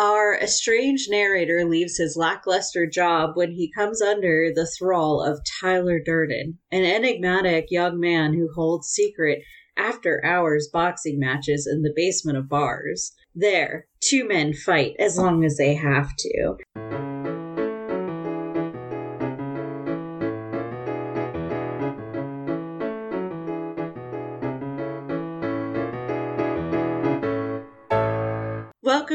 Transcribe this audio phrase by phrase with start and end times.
[0.00, 6.00] Our estranged narrator leaves his lackluster job when he comes under the thrall of Tyler
[6.02, 9.42] Durden, an enigmatic young man who holds secret
[9.76, 13.12] after hours boxing matches in the basement of bars.
[13.34, 16.56] There, two men fight as long as they have to.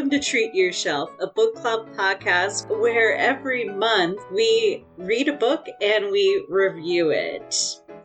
[0.05, 5.33] Welcome to Treat Your Shelf, a book club podcast where every month we read a
[5.33, 7.55] book and we review it.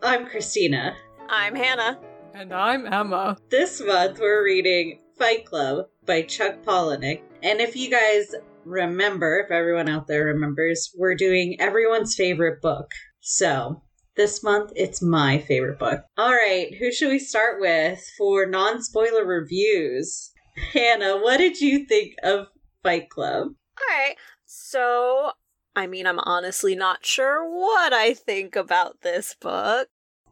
[0.03, 0.97] I'm Christina.
[1.29, 2.01] I'm Hannah.
[2.33, 3.37] And I'm Emma.
[3.51, 7.21] This month we're reading Fight Club by Chuck Palahniuk.
[7.43, 12.93] And if you guys remember, if everyone out there remembers, we're doing everyone's favorite book.
[13.21, 13.83] So
[14.17, 16.01] this month it's my favorite book.
[16.17, 20.30] All right, who should we start with for non spoiler reviews?
[20.73, 22.49] Hannah, what did you think of
[22.83, 23.49] Fight Club?
[23.49, 24.17] All right.
[24.45, 25.33] So,
[25.77, 29.89] I mean, I'm honestly not sure what I think about this book.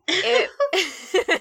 [0.09, 1.41] It it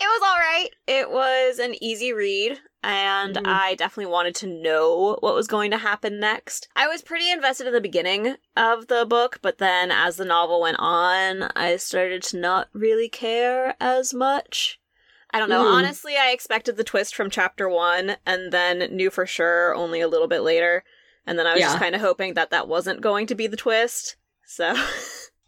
[0.00, 0.68] was all right.
[0.86, 3.42] It was an easy read and Mhm.
[3.44, 6.68] I definitely wanted to know what was going to happen next.
[6.76, 10.60] I was pretty invested in the beginning of the book, but then as the novel
[10.60, 14.77] went on, I started to not really care as much.
[15.30, 15.64] I don't know.
[15.64, 15.72] Mhm.
[15.72, 20.08] Honestly, I expected the twist from chapter one and then knew for sure only a
[20.08, 20.84] little bit later.
[21.26, 23.56] And then I was just kind of hoping that that wasn't going to be the
[23.56, 24.16] twist.
[24.46, 24.74] So.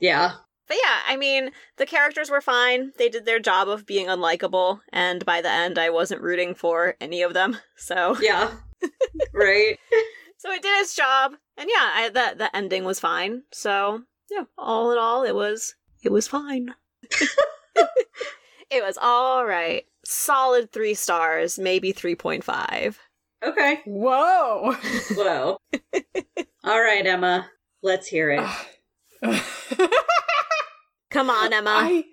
[0.03, 0.33] Yeah.
[0.67, 2.93] But yeah, I mean, the characters were fine.
[2.97, 6.97] They did their job of being unlikable, and by the end, I wasn't rooting for
[7.03, 7.59] any of them.
[7.77, 8.51] So, Yeah.
[9.35, 9.79] right?
[10.39, 13.43] so it did its job, and yeah, I, the the ending was fine.
[13.53, 16.75] So yeah, all in all, it was it was fine.
[18.71, 19.85] it was all right.
[20.05, 22.99] Solid three stars, maybe three point five.
[23.43, 23.81] Okay.
[23.87, 24.77] Whoa!
[25.13, 25.59] Whoa.
[26.65, 27.49] All right, Emma.
[27.83, 28.47] Let's hear it.
[31.11, 31.71] Come on, Emma.
[31.71, 32.05] I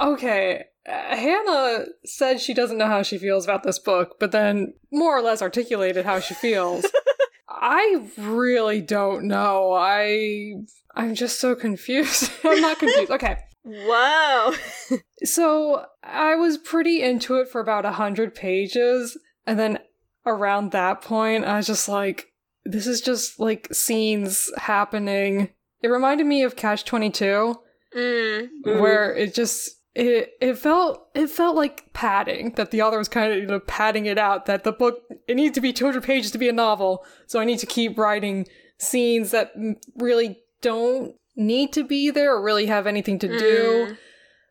[0.00, 0.64] okay.
[0.88, 5.16] Uh, Hannah said she doesn't know how she feels about this book, but then more
[5.16, 6.86] or less articulated how she feels.
[7.48, 9.72] I really don't know.
[9.72, 10.54] I
[10.94, 12.30] I'm just so confused.
[12.44, 13.10] I'm not confused.
[13.12, 13.38] Okay.
[13.68, 14.54] Whoa.
[15.24, 19.18] So I was pretty into it for about a hundred pages,
[19.48, 19.80] and then
[20.24, 22.32] around that point, I was just like,
[22.64, 25.50] "This is just like scenes happening."
[25.82, 27.56] It reminded me of Catch Twenty Two,
[27.96, 28.48] mm.
[28.64, 33.32] Where it just it it felt it felt like padding that the author was kind
[33.32, 36.04] of you know padding it out that the book it needs to be two hundred
[36.04, 38.46] pages to be a novel, so I need to keep writing
[38.78, 39.52] scenes that
[39.96, 43.96] really don't need to be there or really have anything to do Mm.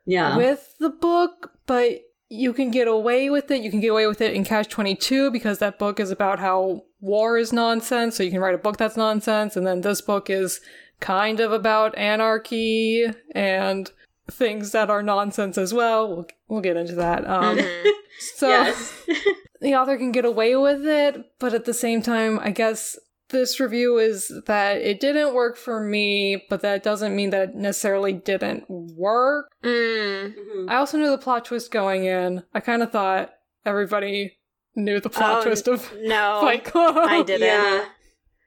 [0.05, 0.37] Yeah.
[0.37, 1.99] with the book, but
[2.29, 3.61] you can get away with it.
[3.61, 6.83] You can get away with it in Catch 22 because that book is about how
[7.01, 10.29] war is nonsense, so you can write a book that's nonsense, and then this book
[10.29, 10.59] is
[10.99, 13.05] kind of about anarchy
[13.35, 13.91] and
[14.31, 16.07] things that are nonsense as well.
[16.09, 17.27] We'll, we'll get into that.
[17.29, 17.91] Um, Mhm.
[18.19, 18.73] so
[19.61, 22.97] the author can get away with it, but at the same time, I guess
[23.29, 27.55] this review is that it didn't work for me, but that doesn't mean that it
[27.55, 29.49] necessarily didn't work.
[29.63, 30.33] Mm.
[30.35, 30.69] Mhm.
[30.69, 32.43] I also knew the plot twist going in.
[32.53, 33.33] I kind of thought
[33.65, 34.37] everybody
[34.75, 36.95] knew the plot Oh, twist of No, Fight Club.
[36.97, 37.47] I didn't.
[37.47, 37.85] Yeah.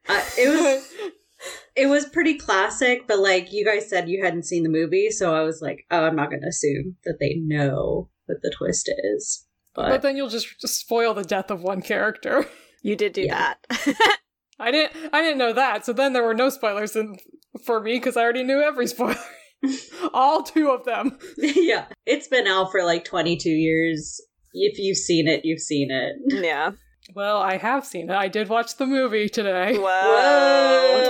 [0.08, 0.92] Uh, it was
[1.76, 5.34] it was pretty classic, but like you guys said you hadn't seen the movie, so
[5.34, 8.90] I was like, oh, I'm not going to assume that they know what the twist
[9.14, 9.46] is.
[9.74, 12.44] But, but then you'll just, just spoil the death of one character.
[12.82, 13.54] You did do Yeah.
[13.68, 14.18] that.
[14.60, 15.12] I didn't.
[15.12, 15.84] I didn't know that.
[15.86, 17.16] So then there were no spoilers in,
[17.64, 19.16] for me because I already knew every spoiler,
[20.12, 21.18] all two of them.
[21.38, 24.20] yeah, it's been out for like 22 years.
[24.52, 26.16] If you've seen it, you've seen it.
[26.44, 26.72] yeah.
[27.14, 28.14] Well, I have seen it.
[28.14, 29.76] I did watch the movie today.
[29.78, 31.08] Whoa!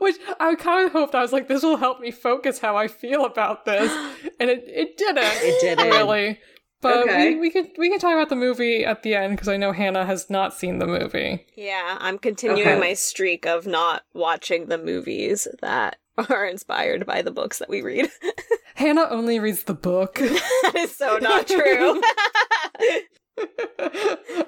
[0.00, 2.88] Which I kind of hoped I was like, this will help me focus how I
[2.88, 3.90] feel about this,
[4.40, 5.22] and it it didn't.
[5.24, 5.90] It didn't.
[5.90, 6.40] really.
[6.80, 7.34] But Okay.
[7.34, 9.72] we, we can we can talk about the movie at the end because I know
[9.72, 11.44] Hannah has not seen the movie.
[11.56, 12.78] Yeah, I'm continuing Okay.
[12.78, 15.96] my streak of not watching the movies that
[16.30, 18.08] are inspired by the books that we read.
[18.76, 20.14] Hannah only reads the book.
[20.16, 22.00] that is so not true.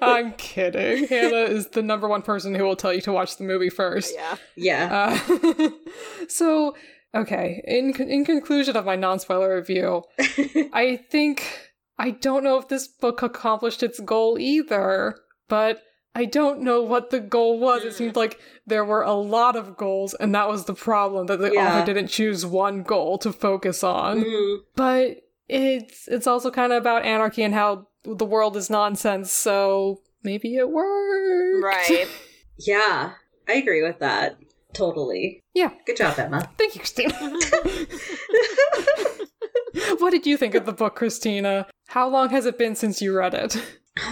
[0.03, 1.07] I'm kidding.
[1.07, 4.15] Hannah is the number one person who will tell you to watch the movie first.
[4.15, 4.37] yeah.
[4.57, 5.21] Yeah.
[5.29, 5.69] Uh,
[6.29, 6.77] so,
[7.15, 7.63] okay.
[7.67, 10.03] In in conclusion of my non spoiler review,
[10.73, 11.70] I think
[12.01, 15.17] I don't know if this book accomplished its goal either,
[15.49, 15.83] but
[16.15, 17.85] I don't know what the goal was.
[17.85, 21.39] It seemed like there were a lot of goals, and that was the problem that
[21.39, 21.77] the Yeah.
[21.77, 24.25] author didn't choose one goal to focus on.
[24.25, 24.59] Mhm.
[24.75, 25.19] But
[25.49, 29.31] it's it's also kind of about anarchy and how the world is nonsense.
[29.31, 31.63] So maybe it worked.
[31.65, 32.09] Right.
[32.63, 33.13] Yeah,
[33.49, 34.37] I agree with that.
[34.75, 35.40] Totally.
[35.55, 35.71] Yeah.
[35.87, 36.51] Good job, Emma.
[36.59, 37.15] Thank you, Christina.
[39.99, 41.67] what did you think of the book, Christina?
[41.89, 43.57] How long has it been since you read it?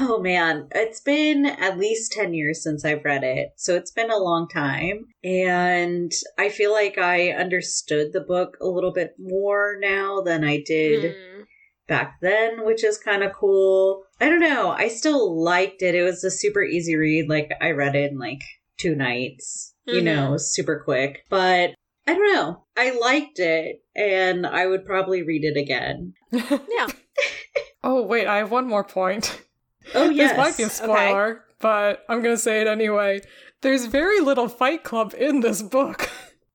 [0.01, 3.51] Oh man, it's been at least 10 years since I've read it.
[3.57, 5.07] So it's been a long time.
[5.23, 10.63] And I feel like I understood the book a little bit more now than I
[10.67, 11.43] did Hmm.
[11.87, 14.03] back then, which is kind of cool.
[14.21, 14.71] I don't know.
[14.71, 15.95] I still liked it.
[15.95, 17.29] It was a super easy read.
[17.29, 18.43] Like I read it in like
[18.79, 20.05] two nights, you Mhm.
[20.05, 21.25] know, super quick.
[21.29, 21.75] But
[22.07, 22.65] I don't know.
[22.77, 26.15] I liked it and I would probably read it again.
[26.33, 26.87] Yeah.
[27.83, 29.41] oh, wait, I have one more point.
[29.95, 30.31] Oh, yes.
[30.37, 33.23] This might be a spoiler, but I'm going to say it anyway.
[33.63, 36.09] There's very little Fight Club in this book,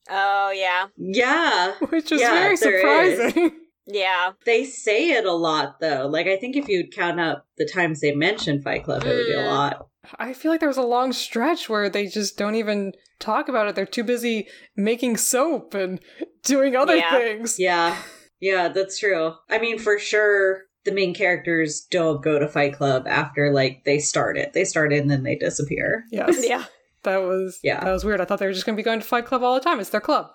[0.09, 0.87] Oh yeah.
[0.97, 1.73] yeah.
[1.89, 3.19] which is Yeah, very there is.
[3.19, 3.59] surprising.
[3.85, 4.31] Yeah.
[4.45, 6.07] They say it a lot though.
[6.07, 9.25] Like I think if you'd count up the times they mention Fight Club, it would
[9.25, 9.47] be a Mm.
[9.47, 9.87] lot.
[10.19, 13.67] I feel like there was a long stretch where they just don't even talk about
[13.67, 13.75] it.
[13.75, 15.99] They're too busy making soap and
[16.43, 17.11] doing other Yeah.
[17.11, 17.57] things.
[17.59, 17.95] Yeah.
[18.39, 19.33] Yeah, that's true.
[19.49, 23.99] I mean, for sure the main characters don't go to Fight Club after like they
[23.99, 24.51] start it.
[24.51, 26.03] They start it and then they disappear.
[26.11, 26.45] Yes.
[26.47, 26.65] Yeah.
[27.03, 27.81] That was Yeah.
[27.83, 28.19] that was weird.
[28.21, 29.79] I thought they were just going to be going to Fight Club all the time.
[29.79, 30.27] It's their club.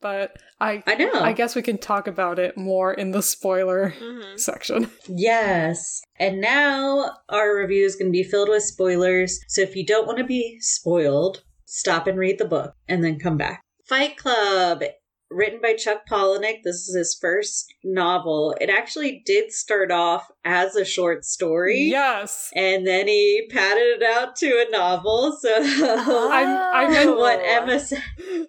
[0.00, 1.12] But I I know.
[1.12, 4.90] I guess we can talk about it more in the spoiler hmm section.
[5.08, 6.02] Yes.
[6.18, 9.40] And now our review is going to be filled with spoilers.
[9.48, 13.18] So if you don't want to be spoiled, stop and read the book and then
[13.18, 13.62] come back.
[13.84, 14.82] Fight Club,
[15.30, 16.62] written by Chuck Palahniuk.
[16.64, 18.54] This is his first novel.
[18.60, 21.80] It actually did start off as a short story.
[21.82, 22.50] Yes.
[22.54, 25.36] And then he padded it out to a novel.
[25.40, 27.44] So I- I meant what Oh.
[27.44, 28.02] Emma said.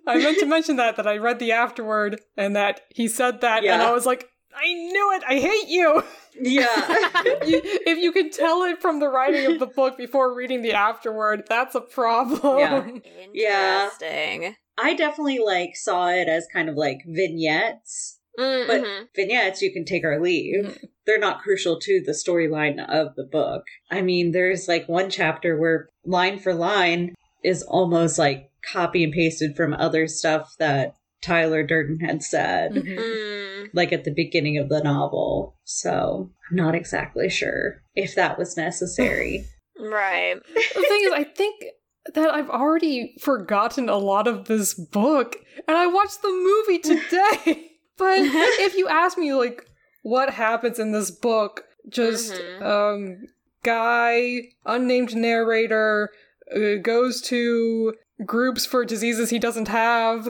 [0.07, 3.63] I meant to mention that that I read the afterword and that he said that
[3.65, 5.23] and I was like, I knew it.
[5.27, 6.03] I hate you.
[6.39, 6.65] Yeah.
[7.45, 10.73] You- if you can tell it from the writing of the book before reading the
[10.73, 13.01] afterword, that's a problem.
[13.33, 13.79] Yeah.
[13.89, 14.55] Interesting.
[14.81, 18.19] I definitely like saw it as kind of like vignettes.
[18.39, 19.07] Mm, But mhm.
[19.15, 20.77] vignettes you can take or leave.
[21.05, 23.63] They're not crucial to the storyline of the book.
[23.91, 29.11] I mean, there's like one chapter where line for line is almost like copy and
[29.13, 32.97] pasted from other stuff that Tyler Durden had said, Mhm.
[32.97, 33.69] Mm.
[33.73, 35.57] like at the beginning of the novel.
[35.65, 39.45] So I'm not exactly sure if that was necessary.
[39.81, 40.35] Right.
[40.53, 41.63] the thing is, I think
[42.13, 45.35] that I've already forgotten a lot of this book,
[45.67, 47.71] and I watched the movie today.
[47.97, 49.65] but if you ask me, like,
[50.03, 52.61] what happens in this book, just Mhm.
[52.63, 53.17] um,
[53.63, 56.09] guy, unnamed narrator,
[56.55, 57.93] uh, goes to
[58.25, 60.27] groups for diseases he doesn't have,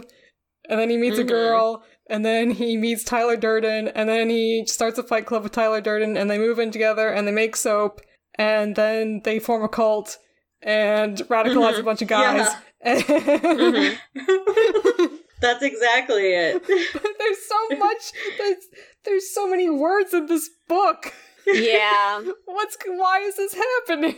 [0.69, 1.21] and then he meets Mhm.
[1.21, 1.83] a girl.
[2.11, 5.79] And then he meets Tyler Durden, and then he starts a fight club with Tyler
[5.79, 8.01] Durden, and they move in together, and they make soap,
[8.33, 10.17] and then they form a cult
[10.61, 11.85] and radicalize a Mhm.
[11.85, 12.47] bunch of guys.
[12.85, 13.97] Mhm.
[15.41, 16.61] That's exactly it.
[16.67, 18.11] but there's so much.
[18.37, 18.57] There's,
[19.05, 21.13] there's so many words in this book.
[21.47, 22.21] Yeah.
[22.45, 24.15] What's why is this happening?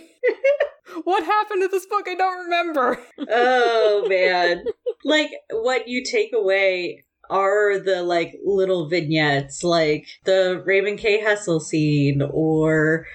[1.03, 2.07] what happened to this book?
[2.07, 2.99] I don't remember.
[3.29, 4.63] oh man
[5.05, 11.19] like what you take away are the like little vignettes like the Raymond K.
[11.21, 13.05] Hessel scene or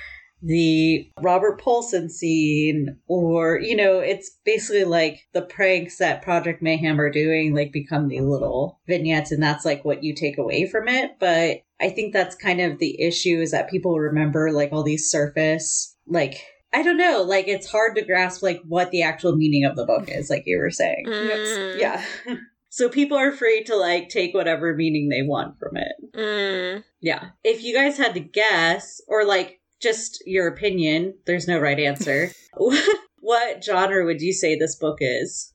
[0.42, 7.00] the robert Paulson scene or you know it's basically like the pranks that project mayhem
[7.00, 10.88] are doing like become the little vignettes and that's like what you take away from
[10.88, 14.82] it but i think that's kind of the issue is that people remember like all
[14.82, 19.34] these surface like I don't know, like it's hard to grasp like what the actual
[19.34, 21.06] meaning of the book is, like you were saying.
[21.06, 21.78] Mm.
[21.78, 22.04] Yeah.
[22.68, 25.92] so people are free to like take whatever meaning they want from it.
[26.14, 26.84] Mm.
[27.00, 27.30] Yeah.
[27.44, 32.30] If you guys had to guess, or like just your opinion, there's no right answer.
[33.20, 35.52] what genre would you say this book is?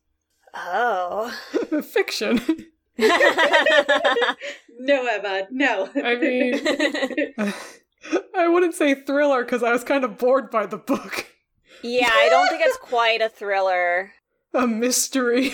[0.54, 1.32] Oh.
[1.84, 2.42] Fiction.
[4.84, 5.90] No, Emma, no.
[6.04, 6.60] I mean,
[8.36, 11.28] I wouldn't say thriller because I was kind of bored by the book.
[11.84, 14.12] yeah, I don't think it's quite a thriller.
[14.56, 15.54] A mystery.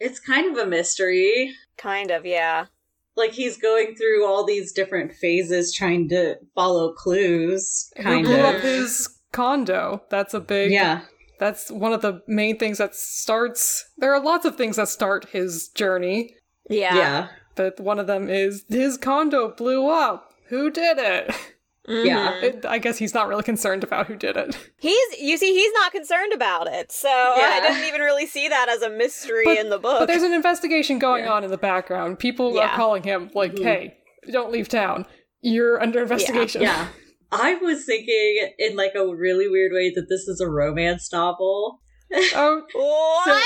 [0.00, 1.54] it's kind of a mystery.
[1.78, 2.66] Kind of, yeah.
[3.16, 8.38] Like he's going through all these different phases trying to follow clues, Who kind blew
[8.40, 8.56] of.
[8.56, 10.02] up his condo?
[10.10, 10.70] That's a big.
[10.72, 11.02] Yeah.
[11.38, 13.90] That's one of the main things that starts.
[13.98, 16.34] There are lots of things that start his journey,
[16.70, 16.94] Yeah.
[16.96, 17.28] Yeah.
[17.54, 20.32] but one of them is his condo blew up.
[20.48, 21.34] Who did it?
[21.88, 22.04] Mhm.
[22.06, 22.34] Yeah.
[22.40, 24.56] It- I guess he's not really concerned about who did it.
[24.78, 26.90] He's you see he's not concerned about it.
[26.92, 27.68] So I Yeah.
[27.68, 30.00] didn't even really see that as a mystery But- in the book.
[30.00, 31.32] But there's an investigation going Yeah.
[31.32, 32.18] on in the background.
[32.18, 32.72] People Yeah.
[32.72, 33.62] are calling him, like, Mhm.
[33.64, 33.96] hey,
[34.32, 35.06] don't leave town.
[35.42, 36.62] You're under investigation.
[36.62, 36.88] Yeah.
[37.32, 41.80] I was thinking in like a really weird way that this is a romance novel.
[42.12, 43.42] Oh, What?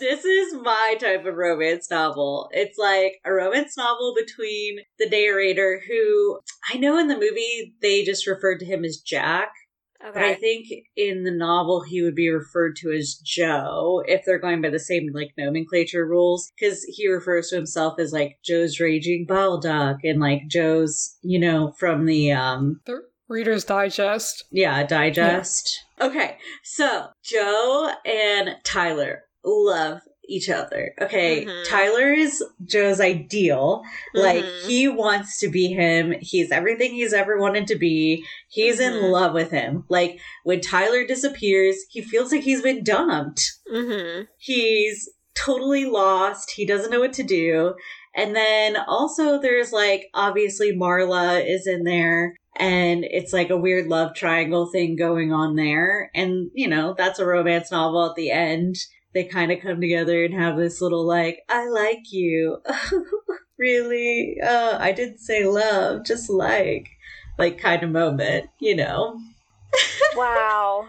[0.00, 2.48] this is my type of romance novel.
[2.52, 6.40] It's like a romance novel between the narrator, who
[6.72, 9.50] I know in the movie they just referred to him as Jack,
[10.02, 10.66] but I think
[10.96, 14.78] in the novel he would be referred to as Joe if they're going by the
[14.78, 20.02] same like nomenclature rules, because he refers to himself as like Joe's raging bile duct
[20.04, 24.44] and like Joe's, you know, from the um the Reader's Digest.
[24.50, 25.80] yeah, digest.
[26.00, 30.92] Okay, so Joe and Tyler love each other.
[31.00, 31.64] Okay, Mhm.
[31.68, 33.82] Tyler is Joe's ideal.
[34.14, 34.66] Like, Mhm.
[34.66, 36.14] he wants to be him.
[36.20, 38.24] He's everything he's ever wanted to be.
[38.48, 39.10] He's in Mhm.
[39.10, 39.84] love with him.
[39.88, 43.42] Like, when Tyler disappears, he feels like he's been dumped.
[43.72, 44.22] Mm-hmm.
[44.38, 46.52] He's totally lost.
[46.52, 47.74] He doesn't know what to do.
[48.14, 53.86] And then also there's like obviously Marla is in there and it's like a weird
[53.88, 56.10] love triangle thing going on there.
[56.14, 58.76] And you know, that's a romance novel at the end.
[59.14, 62.58] They kind of come together and have this little like, I like you.
[63.58, 64.36] really?
[64.40, 66.88] Uh, I didn't say love, just like,
[67.36, 69.18] like kind of moment, you know?
[70.16, 70.88] Wow.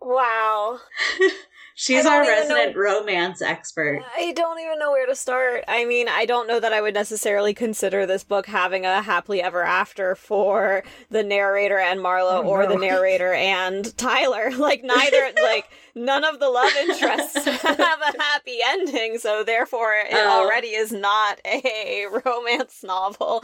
[0.00, 0.78] Wow.
[1.76, 4.00] She's our don't know- resident romance expert.
[4.16, 5.64] I don't even know where to start.
[5.66, 9.42] I mean, I don't know that I would necessarily consider this book having a happily
[9.42, 12.68] ever after for the narrator and Marlo Oh, or no.
[12.70, 14.50] the narrator and Tyler.
[14.64, 20.06] Like neither like none of the love interests have a happy ending, so therefore it
[20.12, 20.42] Oh.
[20.44, 23.42] already is not a romance novel.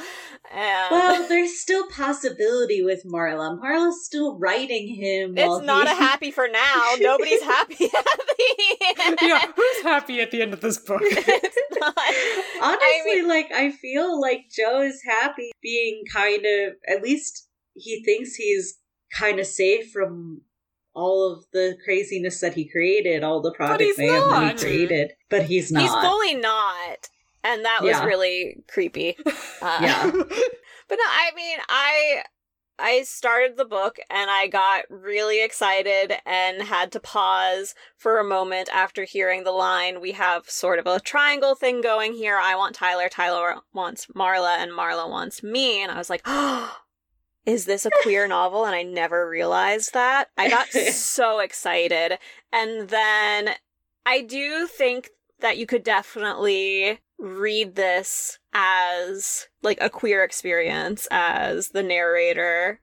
[0.52, 3.60] And Well, there's still possibility with Marla.
[3.60, 5.37] Marla's still writing him.
[5.37, 6.92] it's not he- a happy for now.
[7.00, 8.06] Nobody's happy at the end.
[9.22, 11.00] Yeah, who's happy at the end of this book?
[11.04, 11.94] it's not.
[12.62, 16.74] Honestly, I mean- like I feel like Joe is happy being kind of.
[16.88, 18.78] At least he thinks he's
[19.16, 20.42] kind of safe from
[20.94, 25.12] all of the craziness that he created, all the Project Mayhem that he created.
[25.28, 25.82] But he's not.
[25.82, 27.08] He's fully not.
[27.42, 29.16] And that was really creepy.
[29.26, 30.10] Uh, Yeah.
[30.10, 32.22] But no, I mean, I
[32.80, 38.25] I started the book and I got really excited and had to pause for a
[38.25, 40.00] moment after hearing the line.
[40.00, 42.38] We have sort of a triangle thing going here.
[42.42, 45.82] I want Tyler, Tyler wants Marla, and Marla wants me.
[45.82, 46.76] And I was like, oh,
[47.46, 48.64] is this a queer novel?
[48.64, 50.30] And I never realized that.
[50.37, 52.18] I got so excited.
[52.52, 53.50] And then
[54.04, 55.10] I do think
[55.40, 62.80] that you could definitely read this as like a queer experience, as the narrator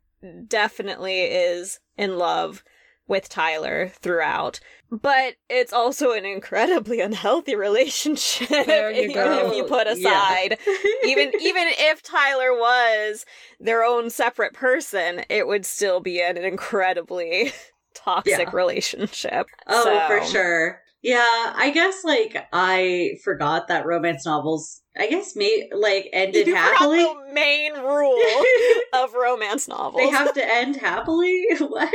[0.48, 2.64] definitely is in love
[3.08, 4.60] with Tyler throughout.
[4.92, 9.48] But it's also an incredibly unhealthy relationship There you even go.
[9.50, 9.94] if you put Yeah.
[9.94, 10.58] aside
[11.06, 13.26] even even if Tyler was
[13.60, 17.54] their own separate person, it would still be an incredibly
[17.94, 18.50] toxic Yeah.
[18.54, 19.48] relationship.
[19.68, 20.82] Oh, So- for sure.
[21.04, 24.82] Yeah, I guess like I forgot that romance novels.
[25.00, 27.00] I guess may like ended You happily.
[27.04, 28.22] the main rule
[28.94, 30.02] of romance novels.
[30.02, 31.46] they have to end happily.
[31.60, 31.94] what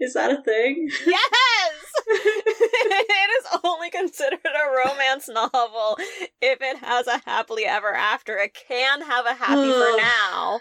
[0.00, 0.88] is that a thing?
[1.06, 1.72] Yes!
[2.06, 5.96] it is only considered a romance novel
[6.40, 8.36] if it has a happily ever after.
[8.36, 10.60] It can have a happy for now,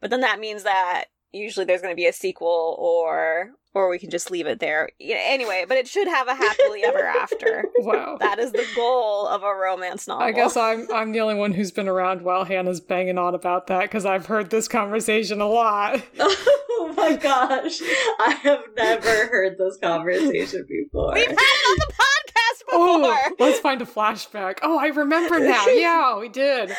[0.00, 3.98] but then that means that usually there's going to be a sequel or or we
[3.98, 4.88] can just leave it there.
[5.00, 7.64] Anyway, but it should have a happily ever after.
[7.78, 8.16] wow.
[8.18, 10.24] That is the goal of a romance novel.
[10.26, 13.66] I guess I'm I'm the only one who's been around while Hannah's banging on about
[13.68, 16.02] that because I've heard this conversation a lot.
[16.80, 17.80] Oh my gosh,
[18.20, 21.12] I have never heard this conversation before.
[21.12, 22.78] We've had it on the podcast before.
[22.80, 24.58] Oh, let's find a flashback.
[24.62, 25.66] Oh, I remember now.
[25.66, 26.72] Yeah, we did.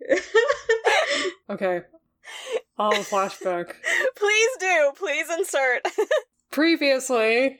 [1.50, 1.82] Okay,
[2.78, 3.74] I'll have a flashback.
[4.16, 4.92] Please do.
[4.96, 5.82] Please insert.
[6.50, 7.58] Previously,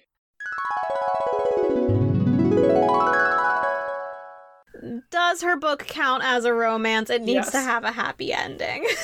[5.10, 7.08] Does her book count as a romance?
[7.08, 7.50] It needs Yes.
[7.52, 8.86] to have a happy ending.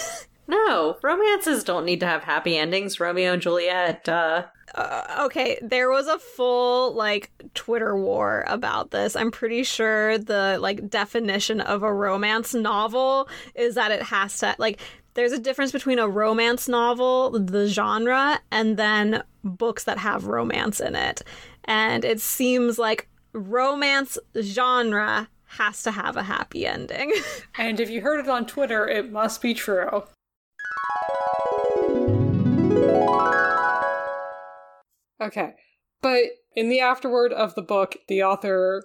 [0.50, 2.98] No, romances don't need to have happy endings.
[2.98, 9.14] Romeo and Juliet, uh, uh, okay, there was a full like Twitter war about this.
[9.14, 14.54] I'm pretty sure the like definition of a romance novel is that it has to
[14.58, 14.80] like
[15.18, 20.78] there's a difference between a romance novel, the genre, and then books that have romance
[20.78, 21.22] in it.
[21.64, 27.12] And it seems like romance genre has to have a happy ending.
[27.58, 30.04] and if you heard it on Twitter, it must be true.
[35.20, 35.54] Okay,
[36.00, 36.22] but
[36.54, 38.84] in the afterword of the book, the author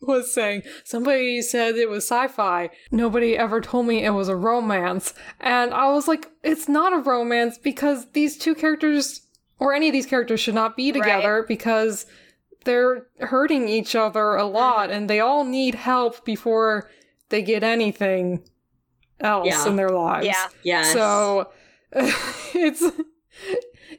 [0.00, 0.62] was saying.
[0.84, 2.70] Somebody said it was sci fi.
[2.90, 5.12] Nobody ever told me it was a romance.
[5.40, 9.22] And I was like, it's not a romance because these two characters,
[9.58, 12.06] or any of these characters, should not be together because
[12.64, 16.90] they're hurting each other a lot and they all need help before
[17.30, 18.42] they get anything
[19.20, 19.66] else Yeah.
[19.66, 20.26] in their lives.
[20.26, 20.48] Yeah.
[20.62, 21.50] yeah So
[21.92, 22.82] it's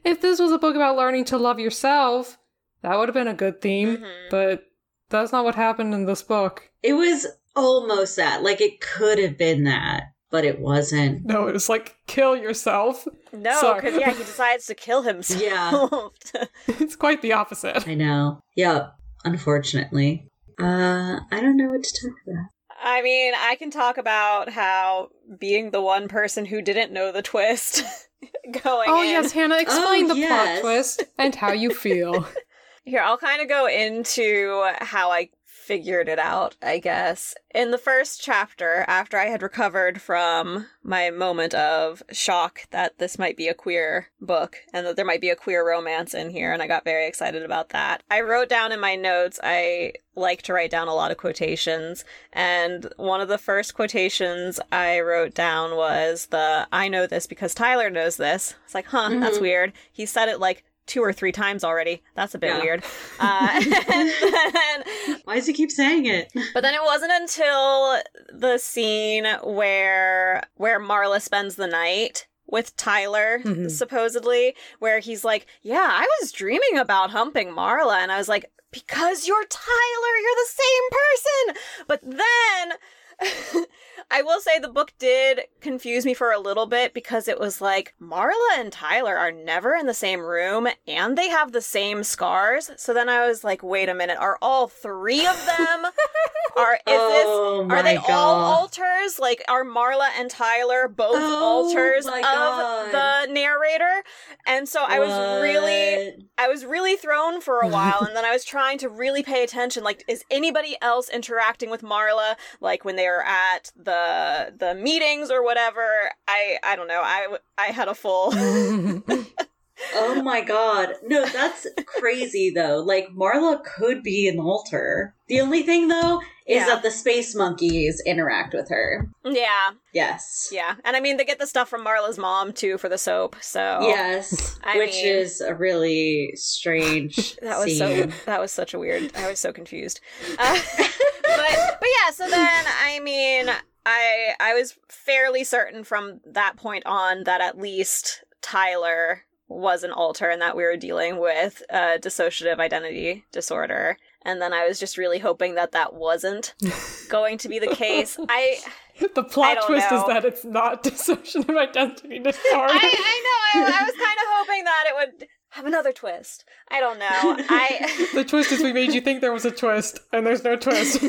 [0.04, 2.38] if this was a book about learning to love yourself,
[2.82, 4.30] that would have been a good theme, Mhm.
[4.30, 4.64] but
[5.12, 6.70] that's not what happened in this book.
[6.82, 8.42] it was almost that.
[8.44, 11.26] Like it could have been that, but it wasn't.
[11.26, 13.08] No, it was like kill yourself.
[13.34, 15.42] No, because yeah, he decides to kill himself.
[15.42, 16.44] Yeah.
[16.80, 17.88] It's quite the opposite.
[17.88, 18.42] I know.
[18.56, 18.88] Yeah,
[19.24, 20.28] Unfortunately.
[20.60, 22.46] Uh I don't know what to talk about.
[22.84, 27.22] I mean, I can talk about how being the one person who didn't know the
[27.22, 27.84] twist
[28.64, 29.10] going Oh in.
[29.10, 30.60] yes, Hannah, explain Oh, the yes.
[30.60, 32.28] plot twist and how you feel.
[32.84, 37.36] Here, I'll kind of go into how I figured it out, I guess.
[37.54, 43.20] In the first chapter, after I had recovered from my moment of shock that this
[43.20, 46.52] might be a queer book and that there might be a queer romance in here,
[46.52, 50.42] and I got very excited about that, I wrote down in my notes, I like
[50.44, 55.36] to write down a lot of quotations, and one of the first quotations I wrote
[55.36, 58.56] down was the I know this because Tyler knows this.
[58.66, 59.42] It's like, huh, that's Mhm.
[59.42, 59.74] weird.
[59.92, 62.02] He said it like two or three times already.
[62.16, 62.62] That's a bit Yeah.
[62.62, 62.84] weird.
[63.20, 63.72] Uh, and
[64.54, 66.32] then, Why does he keep saying it?
[66.54, 68.02] but then it wasn't until
[68.34, 73.70] the scene where where Marla spends the night with Tyler, Mhm.
[73.72, 78.52] supposedly, where he's like, "Yeah, I was dreaming about humping Marla," and I was like,
[78.72, 82.78] "Because you're Tyler, you're the same person." But then.
[84.14, 87.62] I will say the book did confuse me for a little bit because it was
[87.62, 92.04] like Marla and Tyler are never in the same room and they have the same
[92.04, 92.72] scars.
[92.76, 95.86] So then I was like, wait a minute, are all three of them
[96.58, 98.10] are is oh this my are they god.
[98.10, 99.18] all alters?
[99.18, 102.92] Like are Marla and Tyler both Oh alters of God.
[102.92, 104.04] the narrator?
[104.46, 108.32] And so I was really I was really thrown for a while, and then I
[108.32, 109.84] was trying to really pay attention.
[109.84, 112.36] Like, is anybody else interacting with Marla?
[112.60, 116.12] Like when they were at the the meetings or whatever?
[116.28, 117.02] I I don't know.
[117.04, 118.32] I I had a full.
[119.96, 120.94] Oh my god.
[121.04, 122.78] No, that's crazy though.
[122.80, 125.16] Like Marla could be an alter.
[125.28, 126.66] The only thing though is Yeah.
[126.68, 129.08] that the space monkeys interact with her.
[129.24, 130.50] yeah, Yes.
[130.52, 133.36] yeah, and I mean they get the stuff from Marla's mom too for the soap.
[133.42, 134.60] So Yes.
[134.64, 138.06] I which mean- is a really strange That was so.
[138.26, 139.16] That was such a weird.
[139.16, 140.00] I was so confused.
[140.38, 142.12] Uh, but but yeah.
[142.14, 143.50] So then I mean,
[143.86, 149.92] I I was fairly certain from that point on that at least Tyler was an
[149.92, 153.98] alter and that we were dealing with uh, dissociative identity disorder.
[154.24, 156.54] And then I was just really hoping that that wasn't
[157.10, 158.18] going to be the case.
[158.30, 158.58] I
[159.00, 160.02] the I plot don't twist know.
[160.02, 162.74] is that it's not dissociative identity disorder.
[162.74, 163.66] I, I know.
[163.66, 166.46] I, I was kind of hoping that it would have another twist.
[166.70, 167.36] I don't know.
[167.50, 168.08] I.
[168.14, 171.02] the twist is we made you think there was a twist, and there's no twist.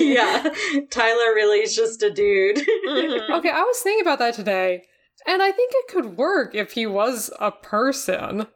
[0.00, 0.48] yeah.
[0.90, 2.56] Tyler really is just a dude.
[2.58, 3.30] Mhm.
[3.38, 4.84] Okay, I was thinking about that today,
[5.28, 8.46] and I think it could work if he was a person,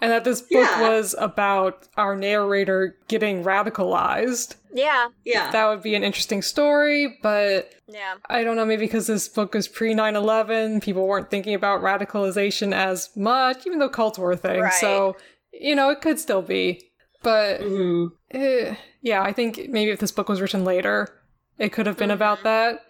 [0.00, 0.88] and that this book Yeah.
[0.90, 4.54] was about our narrator getting radicalized.
[4.72, 5.08] Yeah.
[5.24, 5.50] yeah.
[5.50, 8.16] That would be an interesting story, but Yeah.
[8.28, 11.80] I don't know, maybe because this book is pre 9 11, people weren't thinking about
[11.82, 14.60] radicalization as much, even though cults were a thing.
[14.60, 14.72] Right.
[14.74, 15.16] So,
[15.52, 16.82] you know, it could still be.
[17.22, 18.12] But Mhm.
[18.30, 21.08] eh, yeah, I think maybe if this book was written later,
[21.58, 22.80] it could have been about that.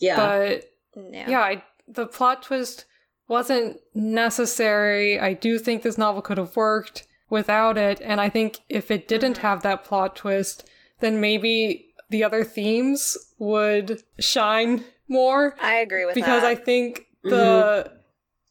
[0.00, 0.16] Yeah.
[0.16, 0.64] But
[1.10, 1.30] Yeah.
[1.30, 2.84] yeah, I, the plot twist
[3.28, 5.18] wasn't necessary.
[5.20, 9.06] I do think this novel could have worked without it, and I think if it
[9.06, 9.42] didn't Mhm.
[9.42, 10.68] have that plot twist,
[11.00, 15.54] then maybe the other themes would shine more.
[15.60, 17.90] I agree with Because I think the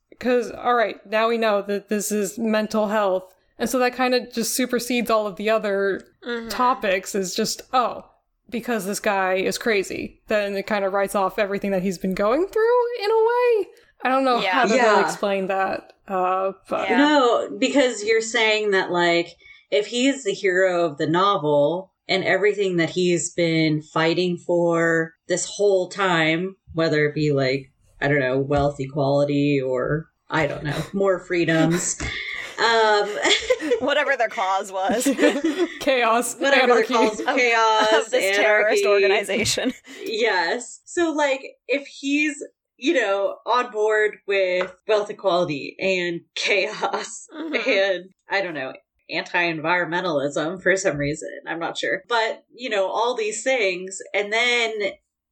[0.10, 4.14] because all right, now we know that this is mental health, and so that kind
[4.16, 6.50] of just supersedes all of the other Mhm.
[6.50, 7.16] topics.
[7.16, 8.06] Is just oh,
[8.50, 12.14] because this guy is crazy, then it kind of writes off everything that he's been
[12.16, 13.68] going through in a way.
[14.04, 14.52] I don't know Yeah.
[14.52, 14.90] how to Yeah.
[14.92, 16.98] really explain that, uh, but Yeah.
[16.98, 19.36] No, because you're saying that like
[19.72, 25.46] if he's the hero of the novel and everything that he's been fighting for this
[25.46, 30.78] whole time, whether it be like I don't know, wealth equality or I don't know,
[30.94, 31.98] more freedoms.
[32.60, 33.10] um
[33.80, 35.04] whatever their cause was
[35.80, 36.94] chaos, whatever anarchy.
[36.94, 39.74] they're called, chaos, of this terrorist organization.
[40.04, 40.82] Yes.
[40.86, 42.44] So, like, if he's,
[42.78, 47.68] you know, on board with wealth equality and chaos Mhm.
[47.68, 48.74] and I don't know,
[49.10, 51.30] anti environmentalism for some reason.
[51.48, 52.04] I'm not sure.
[52.08, 54.00] But, you know, all these things.
[54.14, 54.74] And then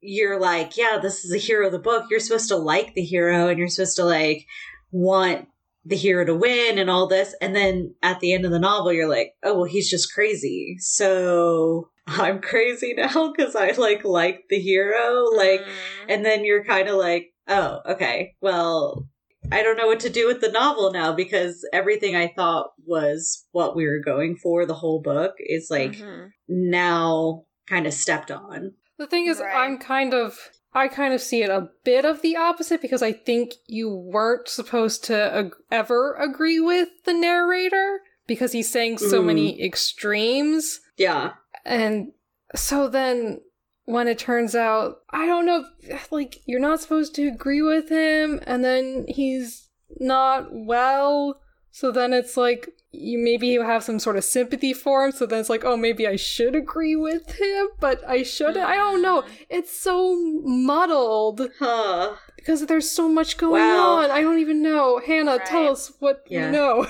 [0.00, 2.04] you're like, yeah, this is the hero of the book.
[2.10, 4.46] You're supposed to like the hero and you're supposed to like
[4.90, 5.48] want
[5.84, 7.34] the hero to win and all this.
[7.40, 10.76] And then at the end of the novel, you're like, oh, well, he's just crazy.
[10.80, 15.24] So I'm crazy now because I like like the hero.
[15.34, 15.70] Like, Mm.
[16.08, 19.06] and then you're kind of like, oh, okay, well,
[19.52, 23.46] I don't know what to do with the novel now because everything I thought was
[23.52, 26.30] what we were going for the whole book is like Mhm.
[26.48, 28.72] now kind of stepped on.
[28.98, 29.54] The thing is, Right.
[29.56, 30.38] I'm kind of.
[30.72, 34.46] I kind of see it a bit of the opposite because I think you weren't
[34.46, 39.26] supposed to ag- ever agree with the narrator because he's saying so Mm.
[39.26, 40.80] many extremes.
[40.98, 41.32] Yeah.
[41.64, 42.12] And
[42.54, 43.40] so then
[43.86, 45.64] when it turns out, I don't know,
[46.10, 49.68] like, you're not supposed to agree with him, and then he's
[49.98, 51.40] not well.
[51.70, 55.12] So then it's like, you maybe you have some sort of sympathy for him.
[55.12, 58.64] So then it's like, oh, maybe I should agree with him, but I shouldn't.
[58.66, 59.24] I don't know.
[59.50, 62.14] It's so muddled Huh.
[62.36, 63.96] because there's so much going Wow.
[63.98, 64.10] on.
[64.10, 64.98] I don't even know.
[65.04, 66.46] Hannah, tell us what Yeah.
[66.46, 66.86] you know.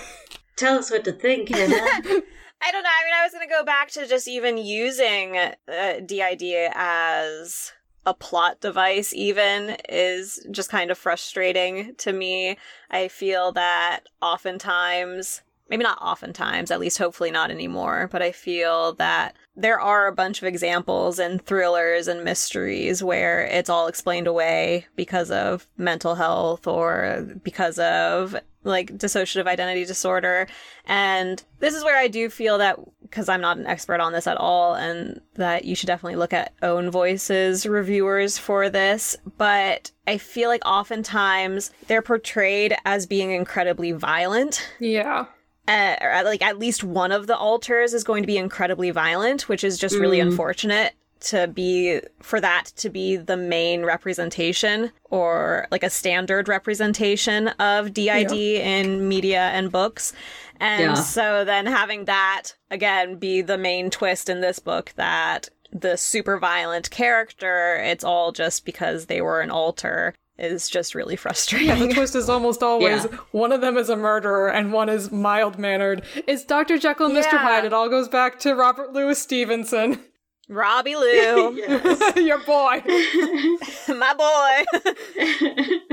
[0.57, 2.23] Tell us what to think, Hannah.
[2.63, 2.89] I don't know.
[2.89, 7.73] I mean, I was going to go back to just even using uh, DID as
[8.07, 12.57] a plot device, even, is just kind of frustrating to me.
[12.91, 18.95] I feel that oftentimes, maybe not oftentimes, at least hopefully not anymore, but I feel
[18.95, 24.29] that there are a bunch of examples in thrillers and mysteries where it's all explained
[24.29, 30.47] away because of mental health or because of like dissociative identity disorder.
[30.85, 34.27] And this is where I do feel that because I'm not an expert on this
[34.27, 39.17] at all, and that you should definitely look at own voices reviewers for this.
[39.39, 45.27] But I feel like oftentimes they're portrayed as being incredibly violent yeah.
[45.69, 48.91] uh, or at, like at least one of the alters is going to be incredibly
[48.91, 50.29] violent, which is just really Mm.
[50.29, 57.49] unfortunate to be for that to be the main representation or like a standard representation
[57.49, 60.13] of DID in media and books.
[60.61, 60.95] And Yeah.
[60.95, 66.39] so then having that again be the main twist in this book that the super
[66.39, 71.17] violent character, it's all just because they were an alter is just really
[71.53, 73.17] Yeah, the twist is almost always Yeah.
[73.33, 76.03] one of them is a murderer and one is mild mannered.
[76.27, 76.77] It's Dr.
[76.79, 77.39] Jekyll and Mr.
[77.39, 77.65] Hyde.
[77.65, 80.01] It all goes back to Robert Louis Stevenson.
[80.49, 81.57] Robbie Lou,
[82.17, 82.83] Your boy.
[83.89, 84.81] my boy.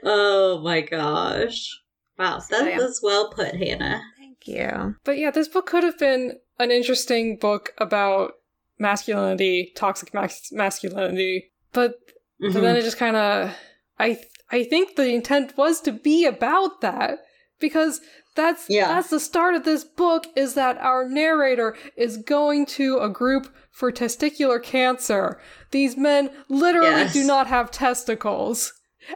[0.04, 1.80] oh my gosh.
[2.18, 2.78] Wow, that yeah.
[2.78, 4.02] was well put, Hannah.
[4.18, 4.96] Thank you.
[5.04, 8.34] But yeah, this book could have been an interesting book about
[8.78, 11.52] masculinity, toxic mas- masculinity.
[11.72, 11.96] But,
[12.40, 12.62] but Mhm.
[12.62, 13.56] then it just kind of
[13.98, 17.20] I th- I think the intent was to be about that
[17.60, 18.02] because
[18.36, 18.88] that's Yeah.
[18.88, 23.54] that's the start of this book is that our narrator is going to a group
[23.72, 25.40] for testicular cancer.
[25.72, 27.14] These men literally Yes.
[27.14, 28.74] do not have testicles.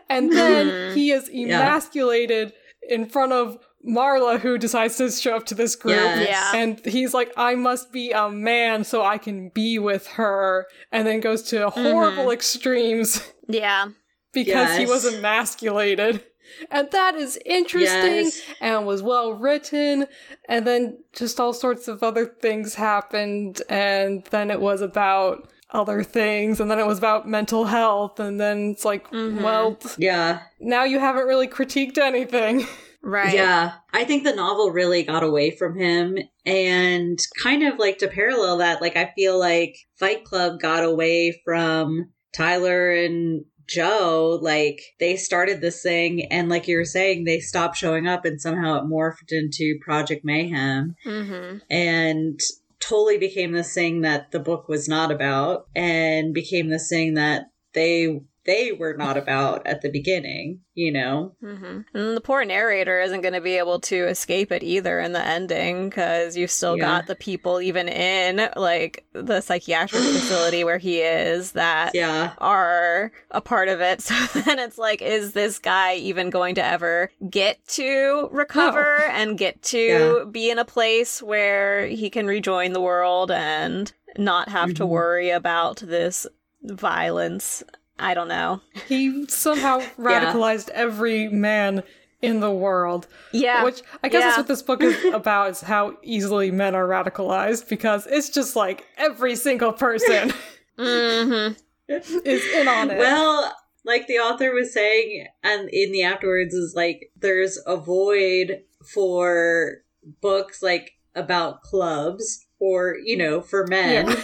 [0.10, 0.93] And then Mhm.
[0.95, 2.53] he is emasculated
[2.89, 5.95] in front of Marla, who decides to show up to this group.
[5.95, 6.27] Yes.
[6.27, 6.60] Yeah.
[6.60, 10.65] And he's like, I must be a man so I can be with her.
[10.91, 13.88] And then goes to horrible extremes Yeah.
[14.34, 16.23] because he was emasculated.
[16.71, 18.41] And that is interesting Yes.
[18.62, 20.07] and was well written.
[20.47, 23.62] And then just all sorts of other things happened.
[23.69, 26.60] And then it was about other things.
[26.60, 28.19] And then it was about mental health.
[28.19, 29.41] And then it's like, Mhm.
[29.43, 30.39] well, Yeah.
[30.60, 32.65] now you haven't really critiqued anything.
[33.03, 33.33] Right.
[33.36, 33.73] Yeah.
[33.93, 36.17] I think the novel really got away from him.
[36.45, 41.39] And kind of like to parallel that, like, I feel like Fight Club got away
[41.45, 44.39] from Tyler and Joe.
[44.41, 48.41] Like, they started this thing, and like you were saying, they stopped showing up, and
[48.41, 51.58] somehow it morphed into Project Mayhem Mm-hmm.
[51.69, 52.39] and
[52.80, 57.51] totally became this thing that the book was not about, and became this thing that
[57.73, 61.36] they they were not about at the beginning, you know?
[61.43, 61.81] Mm-hmm.
[61.93, 65.23] And the poor narrator isn't going to be able to escape it either in the
[65.23, 66.86] ending because you've still Yeah.
[66.86, 72.33] got the people even in like the psychiatric facility where he is that Yeah.
[72.39, 74.01] are a part of it.
[74.07, 79.38] So then it's like, is this guy even going to ever get to recover and
[79.38, 84.73] get to be in a place where he can rejoin the world and not have
[84.75, 84.89] to Mhm.
[84.89, 86.25] worry about this
[86.63, 87.63] violence?
[87.99, 88.62] I don't know.
[88.88, 91.83] He somehow radicalized every man
[92.21, 93.07] in the world.
[93.31, 93.63] Yeah.
[93.63, 94.27] Which I guess Yeah.
[94.27, 98.55] that's what this book is about is how easily men are radicalized because it's just
[98.55, 100.33] like every single person
[100.79, 101.53] mm-hmm.
[101.88, 102.97] is in on it.
[102.97, 103.55] Well,
[103.86, 109.77] like the author was saying, and in the afterwards is like there's a void for
[110.21, 114.15] books like about clubs or, you know, for men.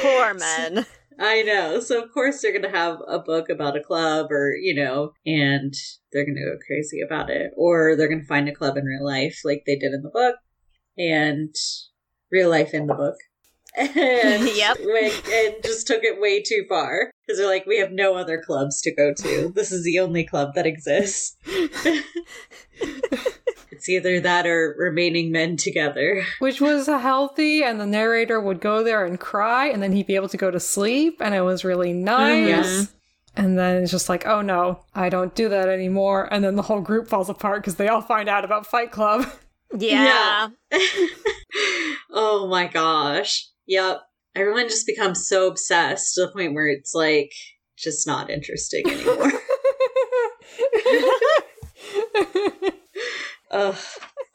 [0.02, 0.86] Poor men.
[1.20, 1.80] I know.
[1.80, 5.74] So of course they're gonna have a book about a club or, you know, and
[6.12, 7.52] they're gonna go crazy about it.
[7.56, 10.36] Or they're gonna find a club in real life like they did in the book
[10.98, 11.54] and
[12.32, 13.16] real life in the book.
[13.76, 14.78] And Yep.
[14.82, 17.10] like, and just took it way too far.
[17.26, 19.52] Because they're like, we have no other clubs to go to.
[19.56, 21.36] This is the only club that exists.
[23.84, 26.24] it's either that or remaining men together.
[26.40, 30.16] Which was healthy, and the narrator would go there and cry, and then he'd be
[30.16, 32.48] able to go to sleep, and it was really nice.
[32.48, 32.94] Yes.
[33.36, 36.30] And then it's just like, oh no, I don't do that anymore.
[36.32, 39.26] And then the whole group falls apart because they all find out about Fight Club.
[39.76, 40.50] Yeah.
[42.12, 43.50] oh my gosh.
[43.66, 44.02] Yep.
[44.36, 47.32] Everyone just becomes so obsessed to the point where it's like
[47.76, 49.32] just not interesting anymore.
[53.54, 53.76] Ugh.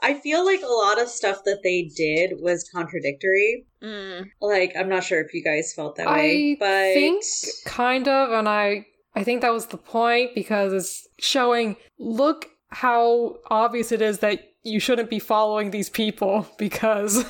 [0.00, 3.66] I feel like a lot of stuff that they did was contradictory.
[3.82, 4.30] Mm.
[4.40, 7.24] Like, I'm not sure if you guys felt that way, but I think
[7.66, 13.36] kind of, and I I think that was the point because it's showing look how
[13.50, 17.24] obvious it is that you shouldn't be following these people because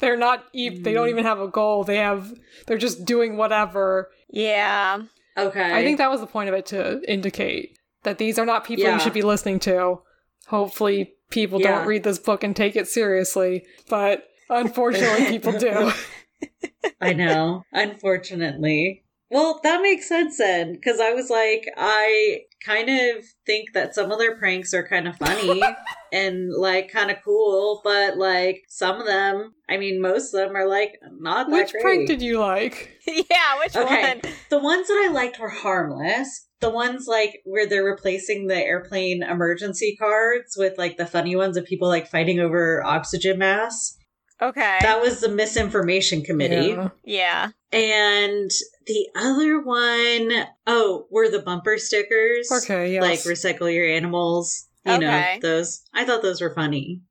[0.00, 1.84] they're not e- they don't even have a goal.
[1.84, 2.32] They have
[2.66, 4.10] they're just doing whatever.
[4.30, 5.02] Yeah.
[5.36, 5.74] okay.
[5.74, 8.84] I think that was the point of it to indicate that these are not people
[8.84, 8.94] Yeah.
[8.94, 10.00] you should be listening to.
[10.48, 11.78] Hopefully people Yeah.
[11.78, 15.92] don't read this book and take it seriously, but unfortunately people do.
[17.00, 19.04] I know, unfortunately.
[19.30, 24.10] Well, that makes sense then, because I was like, I kind of think that some
[24.12, 25.62] of their pranks are kind of funny
[26.12, 30.56] and like kind of cool, but like some of them, I mean, most of them
[30.56, 31.82] are like not that Which great.
[31.82, 32.90] prank did you like?
[33.06, 34.20] yeah, which Okay.
[34.22, 34.32] one?
[34.50, 36.46] The ones that I liked were harmless.
[36.60, 41.56] The ones like where they're replacing the airplane emergency cards with like the funny ones
[41.56, 43.96] of people like fighting over oxygen masks.
[44.40, 44.78] Okay.
[44.80, 46.68] That was the misinformation committee.
[46.70, 46.88] Yeah.
[47.04, 47.48] yeah.
[47.72, 48.50] And
[48.86, 52.50] the other one, oh, were the bumper stickers.
[52.50, 53.02] Okay, yes.
[53.02, 54.68] Like recycle your animals.
[54.84, 55.00] You Okay.
[55.00, 55.82] know, those.
[55.94, 57.02] I thought those were funny.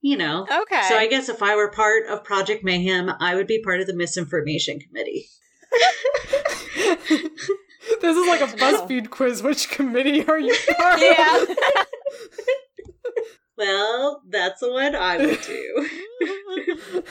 [0.00, 0.42] You know.
[0.42, 0.82] Okay.
[0.88, 3.86] So I guess if I were part of Project Mayhem, I would be part of
[3.86, 5.26] the misinformation committee.
[8.00, 9.42] this is like a BuzzFeed quiz.
[9.42, 11.48] Which committee are you part of?
[13.56, 15.88] Well, that's the one I would do.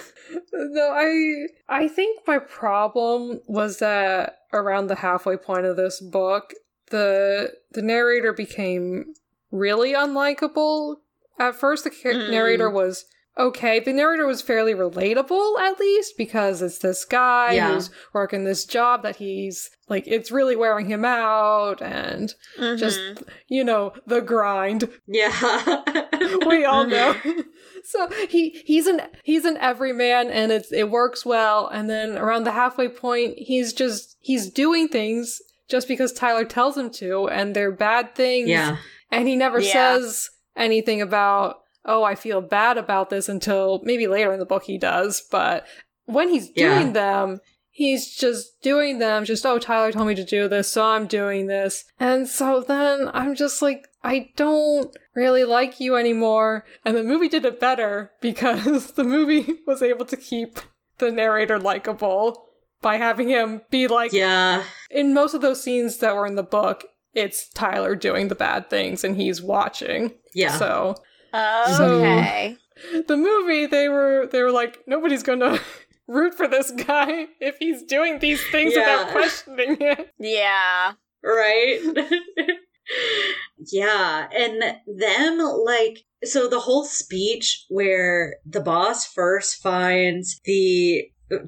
[0.54, 6.54] no, I I think my problem was that around the halfway point of this book,
[6.92, 9.14] the the narrator became
[9.54, 10.98] really unlikable.
[11.40, 12.30] At first, the Mm.
[12.32, 13.06] narrator was
[13.38, 13.80] okay.
[13.80, 17.74] The narrator was fairly relatable, at least, because it's this guy Yeah.
[17.74, 22.34] who's working this job that he's like it's really wearing him out, and
[22.78, 23.28] just Mhm.
[23.48, 25.32] you know the grind yeah.
[26.48, 27.16] we all know.
[27.84, 32.44] so he he's an he's an everyman and it's it works well and then around
[32.46, 37.56] the halfway point he's just he's doing things just because Tyler tells him to and
[37.56, 38.78] they're bad things yeah.
[39.14, 39.72] And he never Yeah.
[39.98, 44.64] says anything about oh I feel bad about this until maybe later in the book
[44.64, 45.66] he does but
[46.06, 46.80] when he's Yeah.
[46.80, 50.84] doing them he's just doing them just oh Tyler told me to do this so
[50.84, 56.66] I'm doing this and so then I'm just like I don't really like you anymore
[56.86, 60.60] and the movie did it better because the movie was able to keep
[61.00, 62.46] the narrator likable
[62.82, 64.64] by having him be like Yeah.
[64.92, 68.70] in most of those scenes that were in the book it's Tyler doing the bad
[68.70, 70.52] things and he's watching Yeah.
[70.58, 70.96] so
[71.34, 72.58] Oh, okay.
[73.08, 75.60] the movie they were they were like nobody's gonna
[76.08, 80.94] root for this guy if he's doing these things without questioning it Yeah.
[81.24, 81.80] right?
[83.72, 91.04] yeah, and them like so the whole speech where the boss first finds the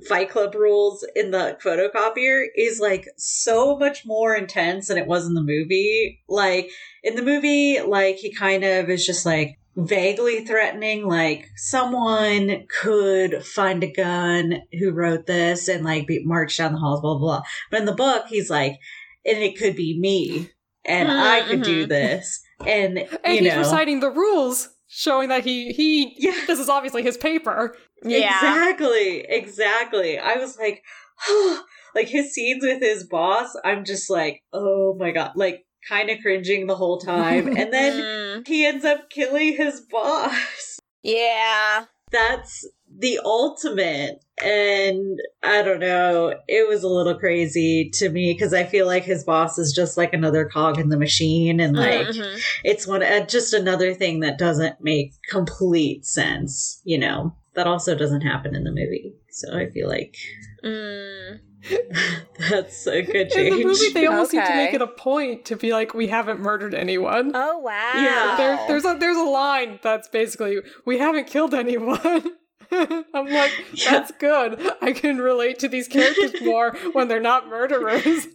[0.07, 5.25] Fight Club rules in the photocopier is like so much more intense than it was
[5.25, 6.23] in the movie.
[6.27, 6.69] Like
[7.03, 13.43] in the movie, like he kind of is just like vaguely threatening, like someone could
[13.45, 17.39] find a gun who wrote this and like be march down the halls, blah blah.
[17.39, 17.43] blah.
[17.71, 18.79] But in the book, he's like,
[19.25, 20.49] and it could be me,
[20.85, 21.89] and I could do Mhm.
[21.89, 26.33] this, and, and you he's know, reciting the rules showing that he he Yeah.
[26.47, 28.27] this is obviously his paper Yeah.
[28.37, 30.17] Exactly, exactly.
[30.17, 30.83] I was like,
[31.27, 31.63] oh,
[31.95, 36.19] like his scenes with his boss, I'm just like, oh my god, like kind of
[36.21, 37.47] cringing the whole time.
[37.55, 40.79] and then he ends up killing his boss.
[41.03, 41.85] Yeah.
[42.11, 42.65] That's
[42.97, 44.21] the ultimate.
[44.43, 49.03] And I don't know, it was a little crazy to me because I feel like
[49.03, 51.59] his boss is just like another cog in the machine.
[51.61, 52.41] And like, Mhm.
[52.63, 57.33] it's one, uh, just another thing that doesn't make complete sense, you know?
[57.53, 59.13] That also doesn't happen in the movie.
[59.31, 60.15] So I feel like
[60.63, 61.39] Mm.
[62.49, 63.55] that's a good In change.
[63.55, 66.39] the movie, they almost seem to make it a point to be like, "We haven't
[66.39, 67.91] murdered anyone." Oh wow.
[67.95, 68.35] Yeah.
[68.37, 72.23] there, there's a there's a line that's basically, "We haven't killed anyone."
[73.13, 73.51] I'm like,
[73.85, 74.59] that's good.
[74.81, 78.27] I can relate to these characters more when they're not murderers.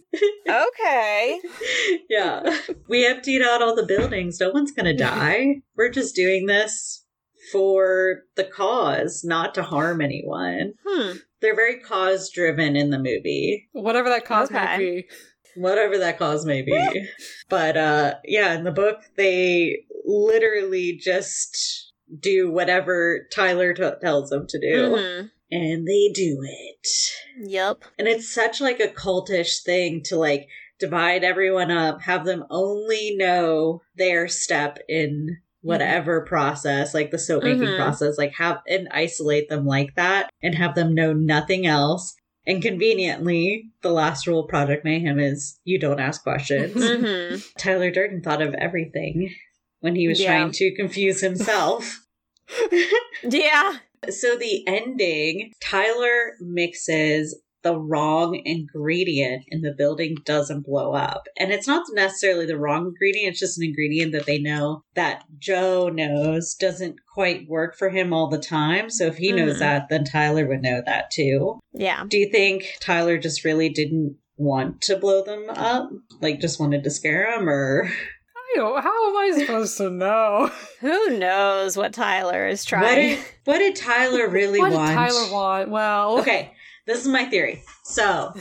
[0.49, 1.39] okay.
[2.09, 2.57] yeah.
[2.87, 4.39] We emptied out all the buildings.
[4.39, 5.61] No one's going to die.
[5.75, 7.05] We're just doing this
[7.51, 10.73] for the cause, not to harm anyone.
[10.87, 11.13] Hmm.
[11.41, 14.77] They're very cause driven in the movie, Whatever that cause Okay.
[14.77, 15.07] may be.
[15.55, 17.07] whatever that cause may be.
[17.49, 24.45] but uh yeah, in the book they literally just do whatever Tyler t- tells them
[24.47, 25.31] to do Mhm.
[25.51, 26.87] and they do it.
[27.49, 27.83] Yep.
[27.97, 30.47] And it's such like a cultish thing to like
[30.79, 37.43] divide everyone up, have them only know their step in whatever process, like the soap
[37.43, 37.75] making Mhm.
[37.75, 42.15] process, like have and isolate them like that and have them know nothing else.
[42.47, 46.73] And conveniently, the last rule of Project Mayhem is you don't ask questions.
[46.83, 49.29] hmm Tyler Durden thought of everything
[49.81, 50.27] when he was Yeah.
[50.37, 51.99] trying to confuse himself.
[53.23, 53.73] Yeah.
[54.09, 61.27] So the ending, Tyler mixes the wrong ingredient and the building doesn't blow up.
[61.37, 65.23] And it's not necessarily the wrong ingredient, it's just an ingredient that they know that
[65.37, 68.89] Joe knows doesn't quite work for him all the time.
[68.89, 69.59] So if he knows Mhm.
[69.59, 71.59] that, then Tyler would know that too.
[71.73, 72.03] Yeah.
[72.07, 75.91] Do you think Tyler just really didn't want to blow them up?
[76.19, 77.91] Like just wanted to scare him or
[78.55, 80.51] how am I supposed to know?
[80.81, 82.95] Who knows what Tyler is what trying?
[83.15, 84.89] did, what did Tyler really what want?
[84.89, 85.69] did Tyler want?
[85.69, 86.53] Well, Okay,
[86.87, 87.63] this is my theory.
[87.83, 88.33] So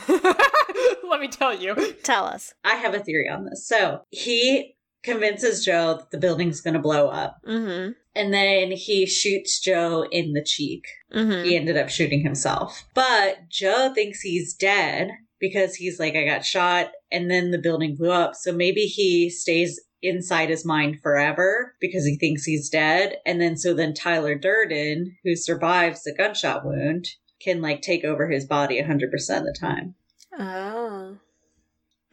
[1.08, 1.74] let me tell you.
[2.02, 2.52] Tell us.
[2.64, 3.66] I have a theory on this.
[3.66, 7.92] So he convinces Joe that the building's going to blow up, Mm-hmm.
[8.14, 10.84] and then he shoots Joe in the cheek.
[11.14, 11.44] Mm-hmm.
[11.48, 12.84] He ended up shooting himself.
[12.94, 17.96] But Joe thinks he's dead because he's like, I got shot, and then the building
[17.96, 18.34] blew up.
[18.34, 23.16] So maybe he stays inside his mind forever because he thinks he's dead.
[23.26, 27.08] And then so then Tyler Durden, who survives the gunshot wound,
[27.40, 29.04] can like take over his body 100%
[29.38, 29.94] of the time.
[30.38, 31.16] Oh.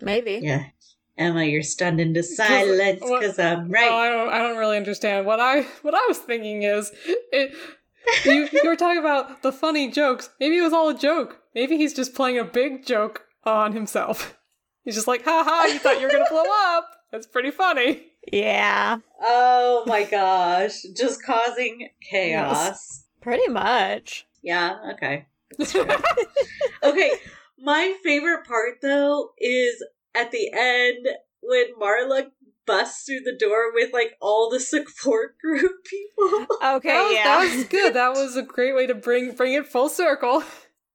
[0.01, 0.39] Maybe.
[0.41, 0.65] Yeah.
[1.17, 3.91] Emma, you're stunned into silence because I'm Oh, right.
[3.91, 4.29] I don't.
[4.29, 5.25] I don't really understand.
[5.25, 7.53] What I what I was thinking is, it,
[8.23, 10.29] you you were talking about the funny jokes.
[10.39, 11.39] Maybe it was all a joke.
[11.55, 14.37] Maybe he's just playing a big joke on himself.
[14.83, 15.65] He's just like, "Ha ha!
[15.65, 16.87] You thought you were gonna blow up?
[17.11, 18.99] That's pretty funny." Yeah.
[19.21, 20.81] oh my gosh.
[20.95, 23.05] Just causing chaos.
[23.21, 24.27] Pretty much.
[24.43, 25.25] Yeah, okay.
[26.83, 27.11] Okay.
[27.59, 31.07] My favorite part though is at the end
[31.41, 32.27] when Marla
[32.65, 36.47] busts through the door with like all the support group people.
[36.63, 36.89] Okay.
[36.89, 37.23] that was, yeah.
[37.23, 37.93] that was good.
[37.95, 40.43] That was a great way to bring bring it full circle.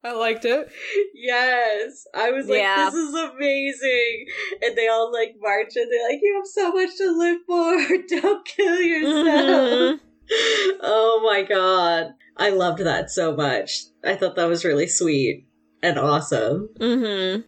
[0.04, 0.68] I liked it.
[1.14, 2.06] yes.
[2.14, 2.86] I was like, Yeah.
[2.90, 4.26] this is amazing.
[4.62, 7.96] And they all like march and they're like, you have so much to live for.
[8.20, 10.00] Don't kill yourself.
[10.00, 10.00] Mhm.
[10.82, 12.14] oh my god.
[12.36, 13.82] I loved that so much.
[14.02, 15.46] I thought that was really sweet
[15.82, 16.70] and awesome.
[16.80, 17.44] Mhm.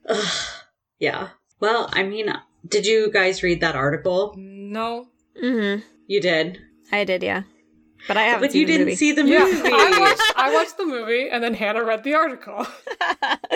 [0.99, 1.29] Yeah.
[1.61, 2.33] Well, I mean,
[2.69, 4.35] did you guys read that article?
[4.37, 5.09] No.
[5.43, 5.83] Mhm.
[6.07, 6.59] You did.
[6.93, 7.23] I did.
[7.23, 7.43] Yeah.
[8.07, 8.49] But I haven't.
[8.49, 8.97] But you the didn't movie.
[8.97, 9.71] see the Yeah, movie.
[9.73, 12.67] I watched I watched the movie and then Hannah read the article.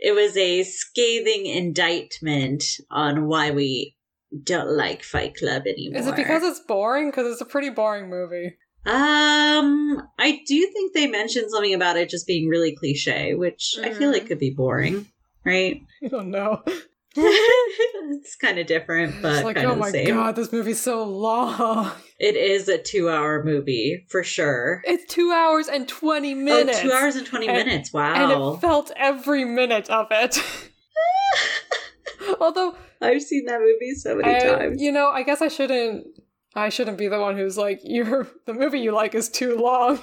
[0.00, 3.96] it was a scathing indictment on why we
[4.42, 6.00] don't like Fight Club anymore.
[6.00, 7.10] Is it because it's boring?
[7.10, 8.56] Because it's a pretty boring movie.
[8.86, 13.90] Um, I do think they mentioned something about it just being really cliche, which I
[13.90, 14.12] feel Mhm.
[14.12, 15.06] like could be boring,
[15.44, 15.80] right?
[16.04, 16.62] I don't know.
[17.16, 20.80] it's kind of different, but It's like, kind oh of the my god, this movie's
[20.80, 21.92] so long.
[22.18, 24.82] It is a two-hour movie for sure.
[24.84, 26.78] It's two hours and twenty oh, minutes.
[26.80, 27.90] Oh, two hours and twenty And- minutes.
[27.94, 30.38] and it felt every minute of it.
[32.40, 34.80] Although, I've seen that movie so many I, times.
[34.82, 36.06] you know, I guess I shouldn't.
[36.56, 39.98] I shouldn't be the one who's like, "Your the movie you like is too long."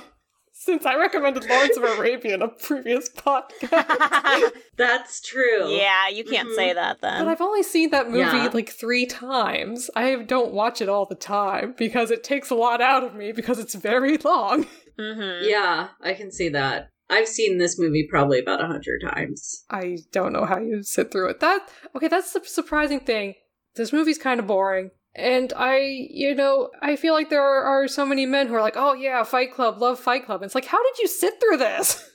[0.63, 5.67] Since I recommended Lawrence of Arabia in a previous podcast, That's true.
[5.69, 6.55] yeah, you can't Mhm.
[6.55, 7.25] say that then.
[7.25, 8.49] but I've only seen that movie Yeah.
[8.53, 9.89] like three times.
[9.95, 13.31] I don't watch it all the time because it takes a lot out of me
[13.31, 14.65] because it's very long.
[14.99, 15.49] mm-hmm.
[15.49, 16.89] Yeah, I can see that.
[17.09, 19.65] I've seen this movie probably about a hundred times.
[19.71, 21.39] I don't know how you sit through it.
[21.39, 23.33] That okay, that's the surprising thing.
[23.75, 24.91] This movie's kind of boring.
[25.13, 28.61] And I, you know, I feel like there are, are so many men who are
[28.61, 30.41] like, oh yeah, Fight Club, love Fight Club.
[30.41, 32.09] And it's like, how did you sit through this?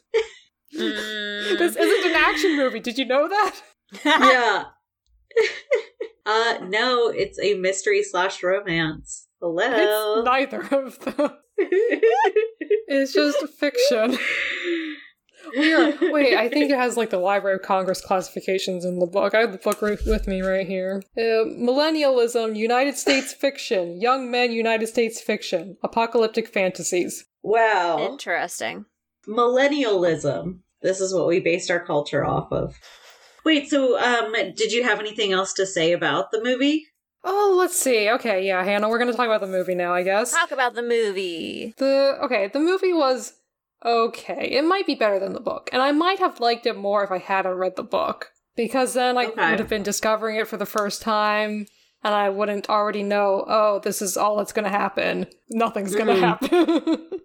[0.74, 1.58] Mm.
[1.58, 2.80] this isn't an action movie.
[2.80, 3.56] Did you know that?
[4.04, 4.64] yeah.
[6.26, 9.28] uh no, it's a mystery slash romance.
[9.40, 10.20] Hello.
[10.20, 11.30] It's neither of them.
[12.88, 14.18] It's just fiction.
[15.56, 15.74] We
[16.12, 19.34] wait, I think it has like the Library of Congress classifications in the book.
[19.34, 21.02] I have the book right with me right here.
[21.16, 27.24] Uh, millennialism, United States fiction, young men, United States fiction, apocalyptic fantasies.
[27.42, 27.98] wow.
[27.98, 28.84] Interesting.
[29.26, 30.60] Millennialism.
[30.82, 32.76] This is what we based our culture off of.
[33.44, 36.86] Wait, so um did you have anything else to say about the movie?
[37.24, 38.08] Oh, let's see.
[38.10, 40.32] Okay, yeah, Hannah, we're gonna talk about the movie now, I guess.
[40.32, 41.74] Talk about the movie.
[41.78, 43.32] The okay, the movie was
[43.84, 44.48] okay.
[44.50, 47.10] It might be better than the book, and I might have liked it more if
[47.10, 49.50] I hadn't read the book because then I Okay.
[49.50, 51.66] would have been discovering it for the first time,
[52.02, 53.44] and I wouldn't already know.
[53.46, 55.26] Oh, this is all that's going to happen.
[55.50, 56.20] Nothing's going to Mhm.
[56.20, 57.20] happen.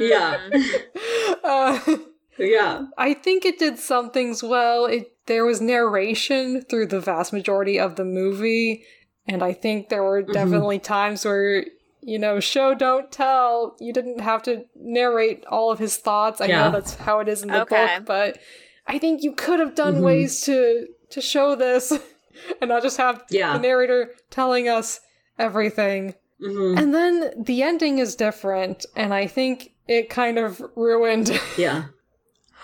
[0.00, 0.38] Yeah.
[0.50, 0.82] Mm.
[1.44, 1.96] uh,
[2.38, 2.86] Yeah.
[2.96, 4.86] I think it did some things well.
[4.86, 8.84] It there was narration through the vast majority of the movie,
[9.28, 10.32] and I think there were Mhm.
[10.32, 11.64] definitely times where
[12.02, 13.76] you know, show don't tell.
[13.80, 16.40] You didn't have to narrate all of his thoughts.
[16.40, 16.64] I Yeah.
[16.64, 17.96] know that's how it is in the Okay.
[17.98, 18.38] book, but
[18.86, 20.02] I think you could have done Mhm.
[20.04, 21.92] ways to to show this
[22.60, 23.52] and not just have Yeah.
[23.52, 25.00] the narrator telling us
[25.38, 26.14] everything.
[26.40, 31.84] hmm And then the ending is different, and I think it kind of ruined Yeah.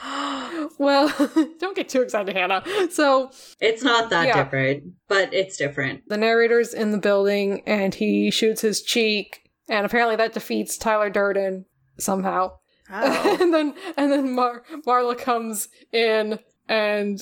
[0.78, 1.08] well,
[1.58, 2.62] don't get too excited, Hannah.
[2.90, 4.42] So It's not that Yeah.
[4.44, 6.08] different, but it's different.
[6.08, 11.10] the narrator's in the building and he shoots his cheek, and apparently that defeats Tyler
[11.10, 11.64] Durden
[11.98, 12.52] somehow.
[12.90, 13.38] Oh.
[13.42, 17.20] and then and then Mar- Marla comes in, and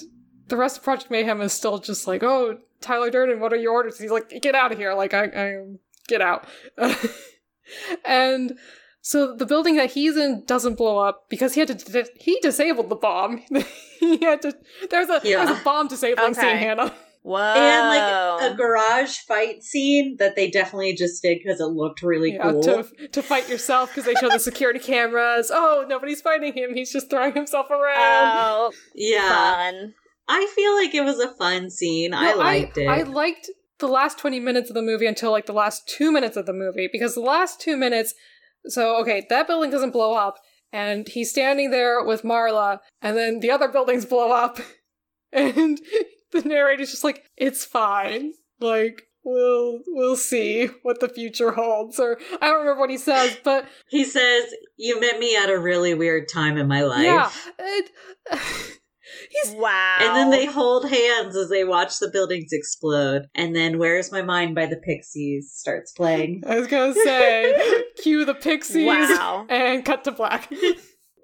[0.49, 3.73] the rest of Project Mayhem is still just like, "Oh, Tyler Durden, what are your
[3.73, 5.63] orders?" He's like, "Get out of here!" Like, I, I
[6.07, 6.47] get out.
[8.05, 8.57] and
[9.09, 11.93] so the building that he's in doesn't blow up because he had to.
[11.93, 13.39] Di- he disabled the bomb.
[14.01, 14.53] he had to.
[14.91, 15.61] There's a there's Yeah.
[15.61, 16.57] a bomb disabling scene, Okay.
[16.59, 16.93] Hannah.
[17.23, 17.39] Whoa.
[17.39, 22.33] And like a garage fight scene that they definitely just did because it looked really
[22.35, 22.63] Yeah, cool.
[22.65, 25.51] to to fight yourself because they show the security cameras.
[25.55, 26.75] Oh, nobody's fighting him.
[26.75, 28.39] He's just throwing himself around.
[28.39, 29.29] Oh, yeah.
[29.29, 29.95] fun.
[30.29, 32.13] I feel like it was a fun scene.
[32.13, 32.87] I No, liked it.
[32.89, 36.37] I liked the last 20 minutes of the movie until like the last two minutes
[36.37, 38.15] of the movie because the last two minutes.
[38.69, 40.39] So, okay, that building doesn't blow up,
[40.73, 44.59] and he's standing there with Marla, and then the other buildings blow up,
[45.33, 45.81] and
[46.33, 48.33] the narrator's just like, it's fine.
[48.61, 51.99] Like, we'll we'll see what the future holds.
[52.01, 54.45] Or I don't remember what he says, but he says,
[54.77, 57.05] You met me at a really weird time in my life.
[57.05, 57.31] yeah.
[57.59, 57.91] It,
[59.31, 59.97] he's Wow.
[60.01, 63.27] And then they hold hands as they watch the buildings explode.
[63.35, 66.43] And then Where's My Mind by the Pixies starts playing.
[66.47, 69.47] I was gonna say, cue the pixies Wow.
[69.49, 70.53] and cut to black.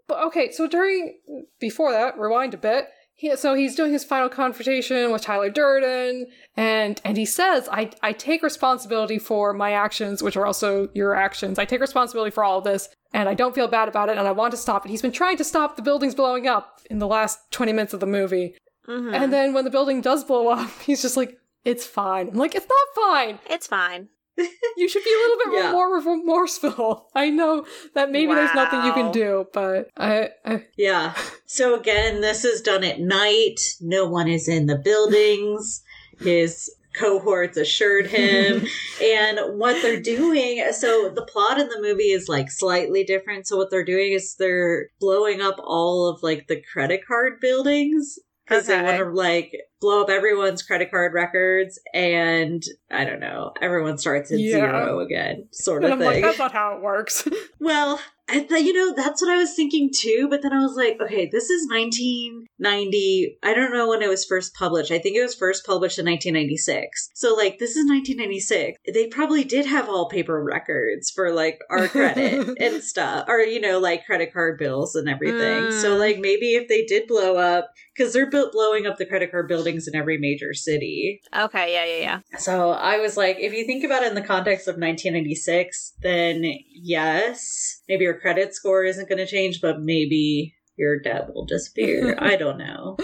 [0.09, 1.18] but okay, so during
[1.61, 2.87] before that, rewind a bit.
[3.14, 6.26] He, so he's doing his final confrontation with Tyler Durden,
[6.57, 11.14] and and he says, "I I take responsibility for my actions, which are also your
[11.14, 11.59] actions.
[11.59, 14.27] I take responsibility for all of this, and I don't feel bad about it, and
[14.27, 16.99] I want to stop it." He's been trying to stop the buildings blowing up in
[16.99, 18.55] the last twenty minutes of the movie,
[18.89, 19.15] Mhm.
[19.15, 22.55] and then when the building does blow up, he's just like, "It's fine." I'm like,
[22.55, 24.09] "It's not fine." it's fine.
[24.77, 25.73] You should be a little bit Yeah.
[25.73, 27.11] more remorseful.
[27.15, 31.15] I know that maybe there's nothing you can do, but I, I Yeah.
[31.47, 33.61] So again, this is done at night.
[33.83, 35.83] No one is in the buildings.
[36.21, 38.66] His cohorts assured him.
[39.03, 43.47] and what they're doing, so the plot in the movie is like slightly different.
[43.47, 48.18] So what they're doing is they're blowing up all of like the credit card buildings
[48.45, 48.82] because they Okay.
[48.84, 49.53] want to like
[49.83, 54.53] blow up everyone's credit card records and I don't know, everyone starts at Yeah.
[54.53, 56.22] zero again, sort and of I'm like, thing.
[56.22, 57.28] that's not how it works.
[57.61, 60.74] Well, I th- you know, that's what I was thinking too, but then I was
[60.76, 63.39] like, okay, this is 1990.
[63.43, 64.91] I don't know when it was first published.
[64.91, 67.11] I think it was first published in 1996.
[67.14, 68.78] So, like, this is 1996.
[68.93, 73.61] They probably did have all paper records for, like, our credit and stuff, or, you
[73.61, 75.70] know, like credit card bills and everything.
[75.72, 75.99] So, Mm.
[75.99, 79.49] like, maybe if they did blow up, because they're bu- blowing up the credit card
[79.73, 81.20] buildings in every major city.
[81.37, 82.39] Okay, yeah, yeah, yeah.
[82.39, 86.45] So I was like, if you think about it in the context of 1996, then
[86.70, 92.16] yes, maybe your credit score isn't going to change, but maybe your debt will disappear.
[92.23, 92.97] I don't know.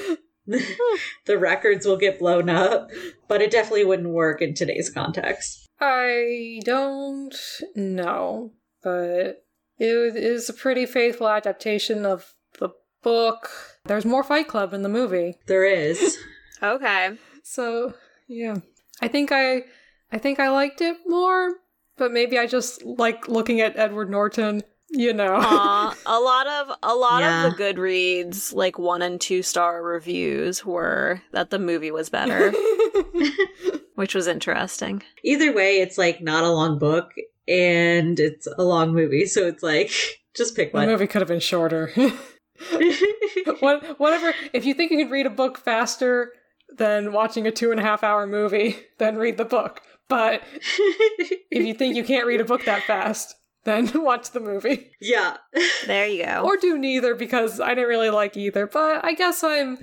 [1.26, 2.90] the records will get blown up,
[3.28, 5.66] but it definitely wouldn't work in today's context.
[5.80, 7.34] I don't
[7.76, 8.52] know,
[8.82, 9.44] but
[9.78, 12.70] it is a pretty faithful adaptation of the
[13.02, 13.50] book.
[13.84, 15.36] There's more Fight Club in the movie.
[15.46, 16.18] There is.
[16.62, 17.16] Okay.
[17.42, 17.94] So,
[18.28, 18.56] yeah.
[19.00, 19.62] I think I
[20.12, 21.54] I think I liked it more,
[21.96, 25.36] but maybe I just like looking at Edward Norton, you know.
[25.40, 27.46] Aw, a lot of a lot Yeah.
[27.46, 32.52] of the Goodreads like one and two star reviews were that the movie was better,
[33.94, 35.02] which was interesting.
[35.22, 37.12] Either way, it's like not a long book
[37.46, 39.90] and it's a long movie, so it's like
[40.34, 40.88] just pick the one.
[40.88, 41.92] movie could have been shorter.
[43.60, 44.34] what, whatever.
[44.52, 46.32] If you think you can read a book faster
[46.76, 49.82] than watching a two and a half hour movie, then read the book.
[50.08, 50.42] But
[51.50, 54.90] if you think you can't read a book that fast, then watch the movie.
[55.00, 55.36] yeah.
[55.86, 56.42] There you go.
[56.44, 58.66] Or do neither because I didn't really like either.
[58.66, 59.78] But I guess I'm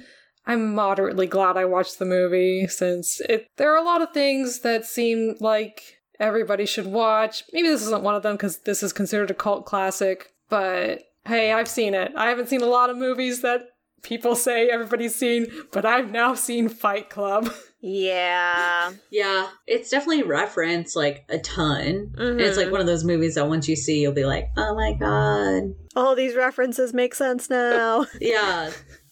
[0.47, 4.59] I'm moderately glad I watched the movie since it there are a lot of things
[4.61, 5.81] that seem like
[6.19, 7.43] everybody should watch.
[7.53, 11.51] Maybe this isn't one of them because this is considered a cult classic, but hey,
[11.51, 12.11] I've seen it.
[12.15, 13.69] I haven't seen a lot of movies that
[14.05, 17.51] people say everybody's seen, but I've now seen Fight Club.
[17.81, 18.93] yeah.
[19.11, 19.47] Yeah.
[19.67, 22.13] It's definitely referenced like a ton.
[22.17, 22.71] And it's like Mhm.
[22.71, 25.73] one of those movies that once you see, you'll be like, oh my God.
[25.95, 28.05] All these references make sense now.
[28.21, 28.71] Yeah.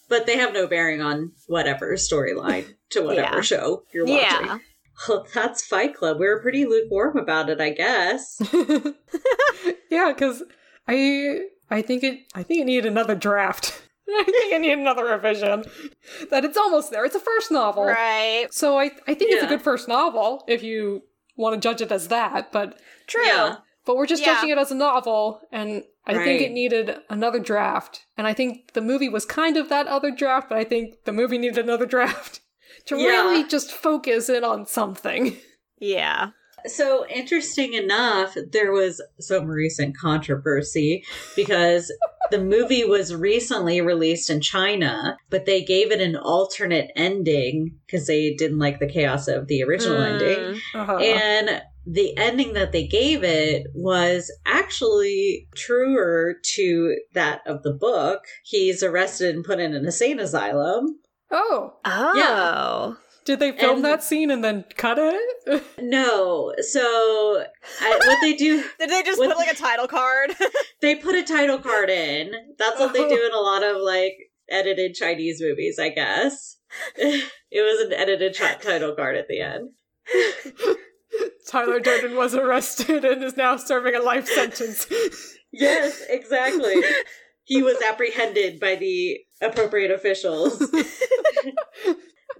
[0.10, 3.42] But they have no bearing on whatever storyline to whatever Yeah.
[3.42, 4.46] show you're watching.
[4.48, 4.58] yeah.
[5.10, 6.20] Well, that's Fight Club.
[6.20, 8.40] We were pretty lukewarm about it, I guess.
[9.90, 10.44] yeah, because
[10.88, 11.40] I
[11.72, 13.82] I think it I think it needed another draft.
[14.10, 15.64] I think I need another revision.
[16.30, 17.06] That it's almost there.
[17.06, 17.86] It's a first novel.
[17.86, 18.48] Right.
[18.52, 21.04] So I I think it's a good first novel if you
[21.38, 23.26] want to judge it as that, but True.
[23.26, 23.58] Yeah.
[23.86, 24.36] but we're just Yeah.
[24.36, 28.06] judging it as a novel and I think it needed another draft.
[28.18, 31.14] And I think the movie was kind of that other draft, but I think the
[31.14, 32.42] movie needed another draft
[32.88, 33.08] to Yeah.
[33.08, 35.38] really just focus in on something.
[35.80, 36.32] Yeah.
[36.66, 41.04] So, interesting enough, there was some recent controversy
[41.36, 41.92] because
[42.32, 48.08] the movie was recently released in China, but they gave it an alternate ending because
[48.08, 50.12] they didn't like the chaos of the original Mm.
[50.14, 50.62] ending.
[50.74, 50.98] Uh-huh.
[50.98, 58.22] And the ending that they gave it was actually truer to that of the book.
[58.46, 61.00] He's arrested and put in an insane asylum.
[61.30, 62.98] oh, Oh.
[63.26, 65.64] Did they film And- that scene and then cut it?
[65.82, 67.44] No, so
[67.82, 70.32] I, what they do, Did they just What- put like a title card?
[70.82, 72.32] they put a title card in.
[72.58, 74.14] That's what they do in a lot of like
[74.50, 76.58] edited Chinese movies, I guess.
[76.98, 77.22] it
[77.52, 79.70] was an edited chi- title card at the end.
[81.48, 84.88] Tyler Durden was arrested and is now serving a life sentence.
[85.52, 86.82] Yes, exactly.
[87.44, 90.60] he was apprehended by the appropriate officials.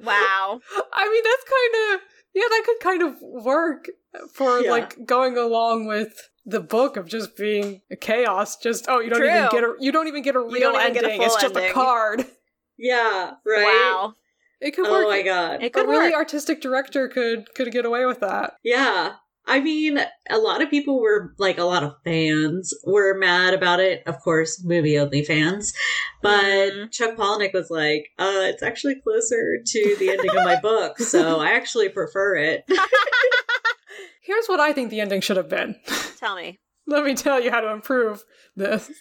[0.04, 0.60] Wow.
[0.94, 2.02] I mean, that's kind of
[2.36, 3.88] yeah, that could kind of work
[4.34, 4.72] for Yeah.
[4.72, 8.58] like going along with the book of just being a chaos.
[8.58, 11.04] Just oh, you don't even get a you don't even get a real ending.
[11.22, 11.70] a it's just ending.
[11.70, 12.26] a card.
[12.76, 13.64] Yeah, right.
[13.64, 14.16] Wow.
[14.60, 15.08] It could Oh work.
[15.08, 15.62] my god.
[15.62, 16.16] It a could really work.
[16.16, 18.56] artistic director could could get away with that.
[18.64, 19.14] Yeah.
[19.46, 23.80] I mean, a lot of people were like, a lot of fans were mad about
[23.82, 24.02] it.
[24.06, 25.74] Of course, movie only fans.
[26.22, 26.92] But Mhm.
[26.92, 30.98] Chuck Palahniuk was like, uh, it's actually closer to the ending of my book.
[31.00, 32.64] So I actually prefer it.
[34.22, 35.76] Here's what I think the ending should have been.
[36.20, 36.60] Tell me.
[36.88, 38.24] Let me tell you how to improve
[38.56, 38.92] this.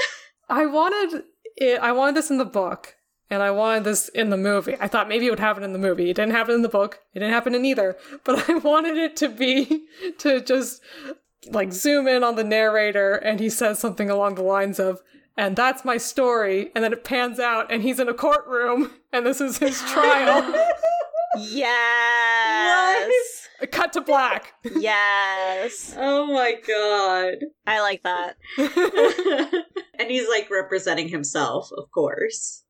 [0.48, 1.24] I wanted
[1.56, 1.80] it.
[1.80, 2.94] I wanted this in the book,
[3.32, 4.76] and I wanted this in the movie.
[4.78, 6.10] I thought maybe it would happen in the movie.
[6.10, 7.00] It didn't happen in the book.
[7.14, 7.96] It didn't happen in either.
[8.24, 9.84] But I wanted it to be
[10.18, 10.82] to just
[11.50, 15.00] like zoom in on the narrator, and he says something along the lines of.
[15.34, 16.70] And that's my story.
[16.74, 20.54] And then it pans out, and he's in a courtroom, and this is his trial.
[21.38, 23.48] Yes.
[23.70, 24.52] Cut to black.
[24.76, 25.94] yes.
[25.96, 27.36] Oh my god.
[27.66, 28.36] I like that.
[29.98, 32.61] and he's like representing himself, of course.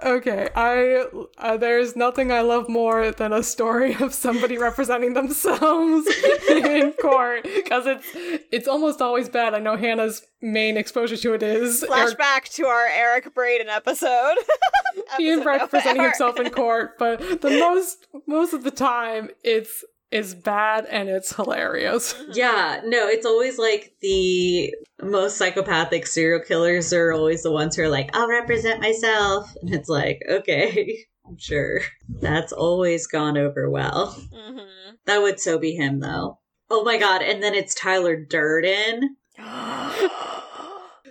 [0.00, 1.06] Okay, I
[1.38, 6.08] uh, there's nothing I love more than a story of somebody representing themselves
[6.48, 8.06] in court because it's
[8.52, 9.54] it's almost always bad.
[9.54, 14.36] I know Hannah's main exposure to it is Eric Flashback to our Eric Braden episode.
[15.18, 19.84] Ian Episode representing number- himself in court, but the most most of the time it's
[20.10, 22.14] it's bad and it's hilarious.
[22.32, 27.82] Yeah, no, it's always like the most psychopathic serial killers are always the ones who
[27.82, 29.52] are like, I'll represent myself.
[29.62, 31.80] And it's like, okay, I'm sure.
[32.20, 34.14] That's always gone over well.
[34.32, 34.66] Mhm.
[35.06, 36.38] That would so be him, though.
[36.70, 39.16] Oh my god, and then it's Tyler Durden.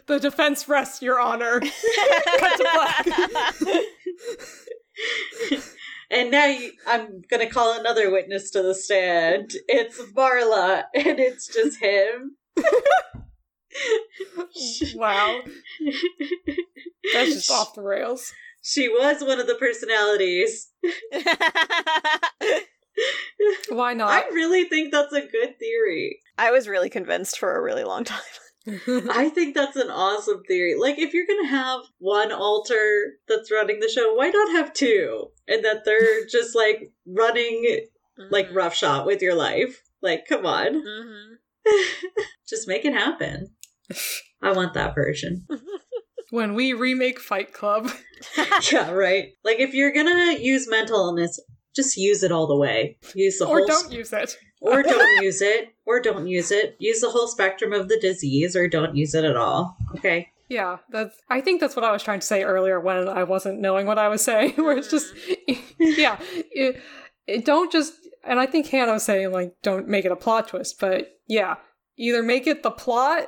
[0.06, 1.60] The defense rests, Your Honor.
[1.60, 3.06] Cut to black.
[6.10, 9.52] And now you, I'm going to call another witness to the stand.
[9.68, 12.38] It's Marla, and it's just him.
[14.96, 15.42] wow,
[17.14, 18.32] that's just off the rails.
[18.62, 20.70] She was one of the personalities.
[23.70, 24.10] Why not?
[24.10, 26.20] I really think that's a good theory.
[26.38, 28.20] I was really convinced for a really long time.
[28.68, 30.76] I think that's an awesome theory.
[30.80, 35.28] Like, if you're gonna have one alter that's running the show, why not have two?
[35.48, 37.82] And that they're just like running
[38.32, 38.58] like Mm-hmm.
[38.58, 39.84] roughshod with your life.
[40.02, 40.82] Like, come on.
[40.86, 41.34] hmm
[42.50, 43.50] just make it happen.
[44.42, 45.46] I want that version.
[46.32, 47.92] when we remake Fight Club,
[48.72, 49.30] yeah, right.
[49.44, 51.40] Like, if you're gonna use mental illness,
[51.78, 52.98] just use it all the way.
[53.16, 54.36] Use the or whole don't use it.
[54.60, 56.76] or don't use it, or don't use it.
[56.80, 59.78] Use the whole spectrum of the disease, or don't use it at all.
[59.96, 60.28] Okay.
[60.50, 61.16] Yeah, that's.
[61.30, 63.98] I think that's what I was trying to say earlier when I wasn't knowing what
[63.98, 64.54] I was saying.
[64.58, 65.14] Where it's just,
[65.80, 66.18] yeah,
[66.52, 66.82] it,
[67.28, 67.94] it don't just.
[68.24, 71.56] And I think Hannah was saying like, don't make it a plot twist, but yeah,
[71.98, 73.28] either make it the plot,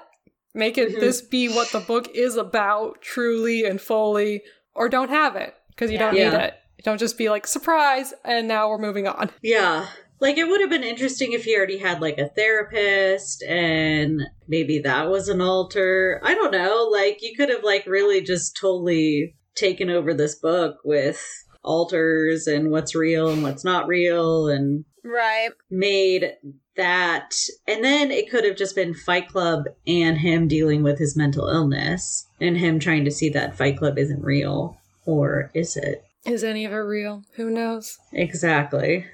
[0.53, 0.99] make it Mhm.
[0.99, 4.41] this be what the book is about truly and fully,
[4.73, 6.29] or don't have it because you don't Yeah.
[6.31, 6.53] need it.
[6.83, 9.29] Don't just be like surprise, and now we're moving on.
[9.41, 9.87] Yeah.
[10.21, 14.79] Like it would have been interesting if he already had like a therapist and maybe
[14.79, 16.19] that was an alter.
[16.23, 16.89] I don't know.
[16.91, 21.25] Like you could have like really just totally taken over this book with
[21.63, 25.51] alters and what's real and what's not real and Right.
[25.69, 26.33] made
[26.75, 27.33] that
[27.67, 31.47] and then it could have just been Fight Club and him dealing with his mental
[31.47, 36.03] illness and him trying to see that Fight Club isn't real or is it?
[36.25, 37.23] Is any of it real?
[37.35, 37.97] Who knows?
[38.13, 39.05] Exactly.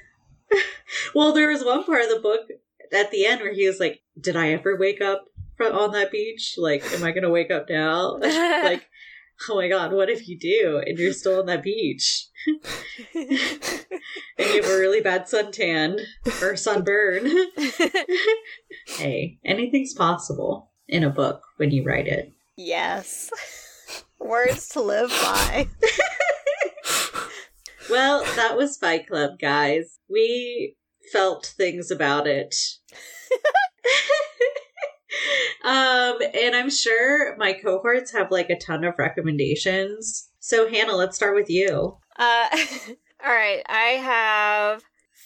[1.15, 2.41] well, there was one part of the book
[2.91, 5.25] at the end where he was like, "Did I ever wake up
[5.57, 6.55] fro- on that beach?
[6.57, 8.17] Like, am I going to wake up now?
[8.19, 8.85] like,
[9.49, 12.27] oh my god, what if you do and you're still on that beach
[13.15, 13.29] and
[14.39, 15.99] you have a really bad suntan
[16.41, 17.29] or sunburn?
[18.87, 22.31] hey, anything's possible in a book when you write it.
[22.55, 23.29] yes.
[24.19, 25.67] Words to live by.
[27.89, 29.99] Well, that was Fight Club, guys.
[30.09, 30.75] We
[31.11, 32.55] felt things about it.
[35.63, 40.29] um, and I'm sure my cohorts have like a ton of recommendations.
[40.39, 41.97] So, Hannah, let's start with you.
[42.17, 42.47] Uh,
[43.25, 44.83] all right, I have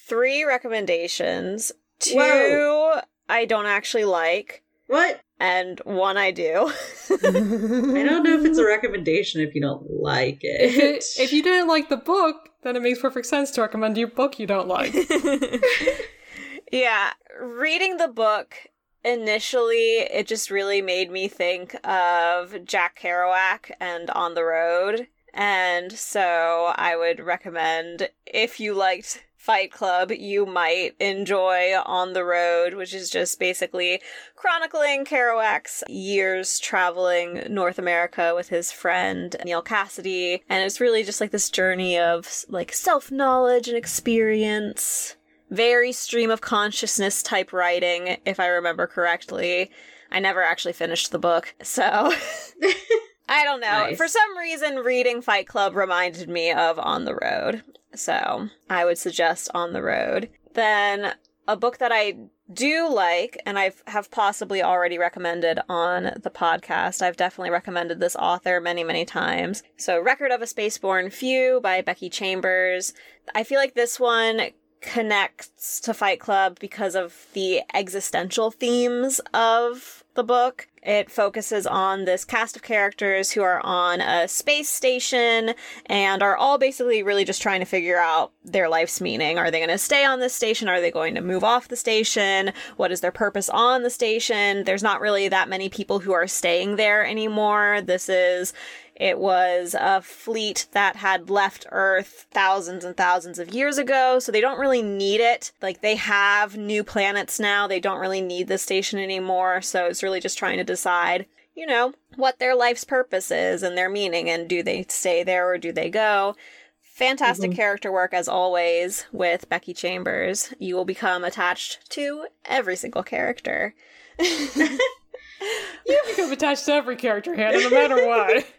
[0.08, 1.72] three recommendations.
[2.00, 3.02] Two Whoa.
[3.28, 5.22] I don't actually like, What?
[5.40, 6.72] and one I do.
[7.12, 10.62] I don't know if it's a recommendation if you don't like it.
[10.62, 13.98] If, it, if you didn't like the book, then it makes perfect sense to recommend
[13.98, 14.94] you a book you don't like.
[16.72, 18.56] yeah, reading the book
[19.04, 25.08] initially, it just really made me think of Jack Kerouac and On the Road.
[25.34, 32.26] And so I would recommend if you liked Fight Club, you might enjoy On the
[32.26, 34.02] Road, which is just basically
[34.36, 40.42] chronicling Kerouac's years traveling North America with his friend Neal Cassady.
[40.50, 45.16] And it's really just like this journey of like self knowledge and experience.
[45.50, 49.72] Very stream of consciousness type writing, if I remember correctly.
[50.12, 51.82] I never actually finished the book, so
[53.30, 53.68] I don't know.
[53.68, 53.96] Nice.
[53.96, 57.64] For some reason, reading Fight Club reminded me of On the Road.
[57.96, 60.30] So I would suggest On the Road.
[60.54, 61.14] Then
[61.48, 62.16] a book that I
[62.52, 67.02] do like, and I have possibly already recommended on the podcast.
[67.02, 69.64] I've definitely recommended this author many, many times.
[69.78, 72.94] So, Record of a Spaceborne Few by Becky Chambers.
[73.34, 74.50] I feel like this one
[74.82, 80.68] connects to Fight Club because of the existential themes of the book.
[80.84, 85.54] It focuses on this cast of characters who are on a space station
[85.86, 89.38] and are all basically really just trying to figure out their life's meaning.
[89.38, 90.68] Are they going to stay on this station?
[90.68, 92.52] Are they going to move off the station?
[92.76, 94.66] What is their purpose on the station?
[94.66, 97.80] There's not really that many people who are staying there anymore.
[97.82, 98.54] This is
[99.00, 104.30] it was a fleet that had left Earth thousands and thousands of years ago, so
[104.30, 105.54] they don't really need it.
[105.62, 110.04] Like, they have new planets now, they don't really need the station anymore, so it's
[110.04, 114.30] really just trying to decide, you know, what their life's purpose is and their meaning,
[114.30, 116.36] and do they stay there or do they go?
[116.82, 117.56] Fantastic mm-hmm.
[117.56, 120.54] character work as always with Becky Chambers.
[120.60, 123.74] You will become attached to every single character.
[125.88, 128.46] You become attached to every character, Hannah, no matter what.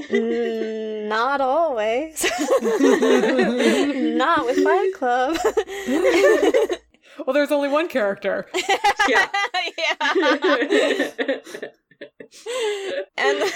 [0.00, 2.24] Mm, not always.
[4.16, 5.36] not with Fight Club.
[7.24, 8.46] Well, there's only one character.
[9.06, 9.28] Yeah.
[9.78, 9.94] yeah.
[13.16, 13.52] and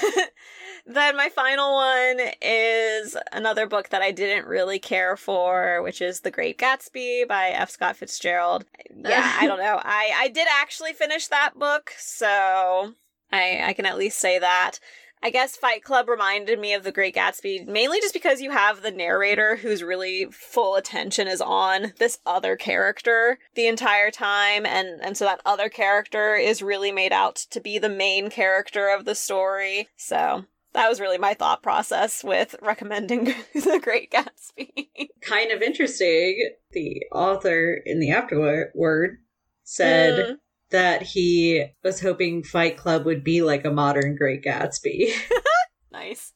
[0.86, 6.20] then my final one is another book that I didn't really care for, which is
[6.20, 7.70] The Great Gatsby by F.
[7.70, 8.64] Scott Fitzgerald.
[8.95, 9.80] Yeah, I don't know.
[9.82, 12.93] I, I did actually finish that book, so
[13.32, 14.78] I, I can at least say that.
[15.23, 18.83] I guess Fight Club reminded me of The Great Gatsby, mainly just because you have
[18.83, 25.01] the narrator whose really full attention is on this other character the entire time, and,
[25.03, 29.05] and so that other character is really made out to be the main character of
[29.05, 29.89] the story.
[29.97, 34.89] So that was really my thought process with recommending The Great Gatsby.
[35.23, 36.51] Kind of interesting.
[36.73, 39.19] The author in the afterword
[39.64, 40.39] said Mm.
[40.71, 45.12] That he was hoping Fight Club would be like a modern Great Gatsby.
[45.93, 46.33] nice.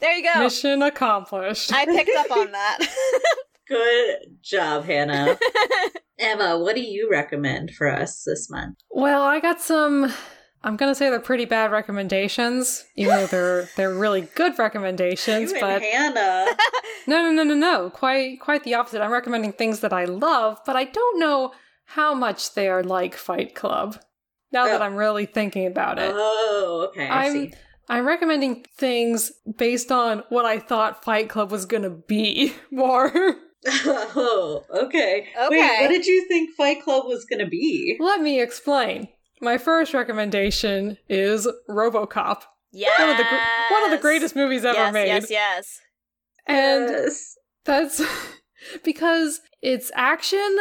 [0.00, 0.40] There you go.
[0.40, 1.72] Mission accomplished.
[1.72, 2.78] I picked up on that.
[3.68, 5.38] Good job, Hannah.
[6.18, 8.78] Emma, what do you recommend for us this month?
[8.90, 10.12] Well, I got some.
[10.64, 15.50] I'm gonna say they're pretty bad recommendations, even though they're they're really good recommendations.
[15.50, 16.46] You and but Hannah.
[17.06, 17.90] no, no, no, no, no.
[17.90, 19.02] Quite quite the opposite.
[19.02, 21.52] I'm recommending things that I love, but I don't know
[21.84, 23.96] how much they are like Fight Club.
[24.52, 24.84] Now that Oh.
[24.84, 27.08] I'm really thinking about it, Oh, okay.
[27.08, 27.52] I I'm see.
[27.88, 33.10] I'm recommending things based on what I thought Fight Club was gonna be more.
[33.64, 35.28] Oh, okay.
[35.48, 37.96] Wait, what did you think Fight Club was going to be?
[38.00, 39.06] Let me explain.
[39.40, 42.42] My first recommendation is RoboCop.
[42.72, 42.98] yes.
[42.98, 45.06] One of the gr- one of the greatest movies ever yes, made.
[45.06, 45.80] Yes, yes.
[46.48, 47.36] And Yes.
[47.64, 48.02] that's
[48.84, 50.56] because it's action,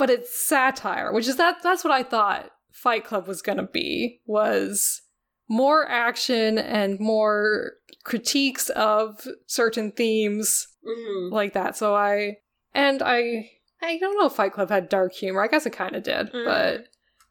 [0.00, 3.64] but it's satire, which is that that's what I thought Fight Club was going to
[3.72, 5.02] be was
[5.48, 7.72] more action and more
[8.04, 11.30] critiques of certain themes Mhm.
[11.32, 11.76] like that.
[11.76, 12.38] So I
[12.74, 13.50] and I
[13.82, 15.42] I don't know if Fight Club had dark humor.
[15.42, 16.44] I guess it kind of did, Mm.
[16.44, 16.84] but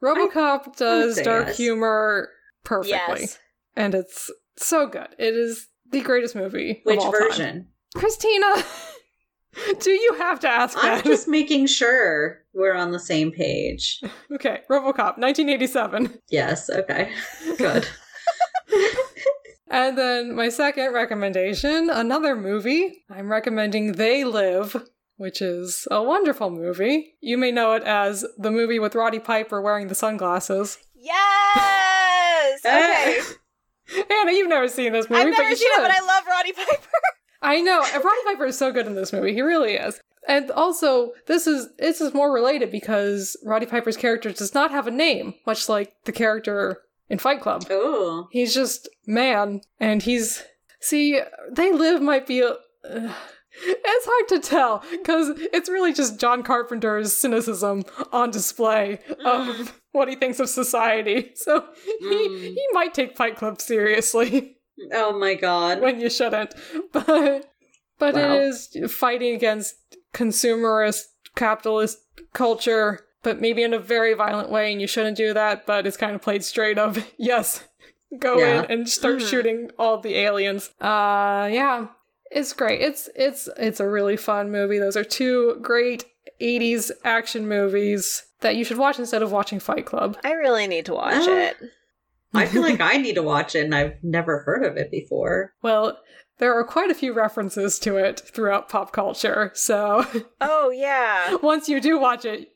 [0.04, 1.58] RoboCop does dark yes.
[1.58, 2.30] humor
[2.64, 3.40] perfectly, Yes.
[3.76, 5.10] and it's so good.
[5.18, 6.82] It is the greatest movie.
[6.86, 7.22] Which all time.
[7.22, 7.68] version?
[7.96, 8.64] Christina?
[9.80, 11.06] Do you have to ask I'm that?
[11.06, 14.02] just making sure we're on the same page.
[14.34, 16.20] okay, RoboCop, 1987.
[16.30, 17.12] Yes, okay.
[17.58, 17.88] Good.
[19.72, 23.04] And then my second recommendation, another movie.
[23.10, 24.76] I'm recommending They Live,
[25.18, 27.14] which is a wonderful movie.
[27.22, 30.80] You may know it as the movie with Roddy Piper wearing the sunglasses.
[30.96, 32.62] Yes.
[32.66, 33.20] Eh.
[33.20, 33.20] Okay.
[34.10, 35.84] Hannah, you've never seen this movie, I've but never you seen should.
[35.84, 36.88] it, but I love Roddy Piper.
[37.42, 37.80] I know.
[37.80, 39.34] Roddy Piper is so good in this movie.
[39.34, 40.00] He really is.
[40.28, 44.86] And also, this is this is more related because Roddy Piper's character does not have
[44.88, 47.66] a name, much like the character in Fight Club.
[47.70, 48.28] Oh.
[48.32, 50.44] He's just man, and he's
[50.82, 51.20] see.
[51.52, 52.50] They live might be a.
[52.84, 53.14] uh,
[53.62, 60.08] it's hard to tell because it's really just John Carpenter's cynicism on display of what
[60.08, 61.32] he thinks of society.
[61.36, 62.40] So he Mm.
[62.42, 64.58] he might take Fight Club seriously
[64.94, 65.82] Oh my god.
[65.82, 66.54] when you shouldn't,
[66.94, 67.52] but
[67.98, 68.34] but Wow.
[68.36, 69.76] it is fighting against
[70.14, 71.04] consumerist
[71.36, 72.00] capitalist
[72.34, 73.02] culture.
[73.22, 75.66] But maybe in a very violent way, and you shouldn't do that.
[75.66, 77.64] But it's kind of played straight of yes,
[78.18, 78.64] go Yeah.
[78.64, 79.30] in and start Mhm.
[79.30, 80.70] shooting all the aliens.
[80.80, 81.88] Uh, yeah,
[82.32, 82.80] it's great.
[82.82, 84.80] It's it's it's a really fun movie.
[84.80, 86.06] Those are two great
[86.40, 90.18] '80s action movies that you should watch instead of watching Fight Club.
[90.24, 91.58] I really need to watch Uh, it.
[92.34, 95.54] I feel like I need to watch it and I've never heard of it before.
[95.62, 95.98] Well,
[96.40, 100.06] there are quite a few references to it throughout pop culture, so
[100.42, 101.36] Oh yeah.
[101.44, 102.50] once you do watch it,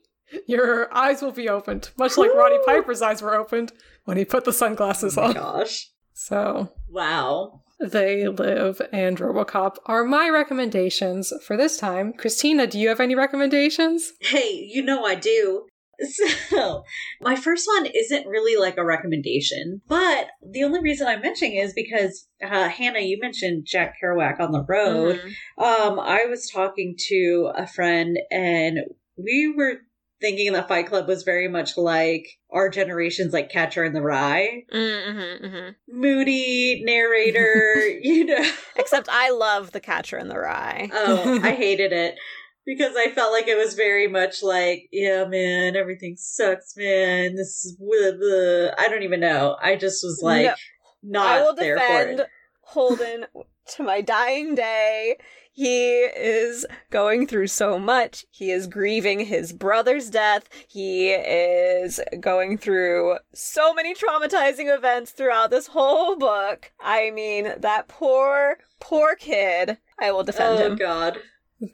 [0.48, 3.72] your eyes will be opened, much like Roddy Piper's eyes were opened
[4.06, 5.34] when he put the sunglasses Oh on.
[5.34, 5.90] gosh.
[6.14, 7.62] So, Wow.
[7.80, 12.14] They Live and Robocop are my recommendations for this time.
[12.14, 14.14] Christina, do you have any recommendations?
[14.22, 15.66] Hey, you know I do.
[16.02, 16.84] So,
[17.22, 21.74] my first one isn't really like a recommendation, but the only reason I'm mentioning is
[21.74, 25.20] because uh, Hannah, you mentioned Jack Kerouac on the road.
[25.58, 25.64] Mhm.
[25.64, 28.80] Um, I was talking to a friend, and
[29.18, 29.76] we were
[30.20, 34.64] thinking that Fight Club was very much like our generation's like Catcher in the Rye,
[34.74, 37.88] Mm-hmm, hmm moody narrator.
[38.02, 38.44] you know,
[38.78, 40.90] Except I love The Catcher in the Rye.
[40.94, 42.16] oh, I hated it
[42.66, 47.36] because I felt like it was very much like, yeah, man, everything sucks, man.
[47.36, 48.70] This is blah, blah.
[48.78, 49.58] I don't even know.
[49.62, 50.46] I just was like,
[51.04, 52.28] No, not I will there for defend it.
[52.62, 53.26] Holden
[53.76, 55.18] to my dying day.
[55.56, 58.26] He is going through so much.
[58.32, 60.50] He is grieving his brother's death.
[60.68, 66.72] He is going through so many traumatizing events throughout this whole book.
[66.82, 69.78] I mean, that poor, poor kid.
[70.00, 70.76] I will defend Oh him.
[70.76, 71.20] God.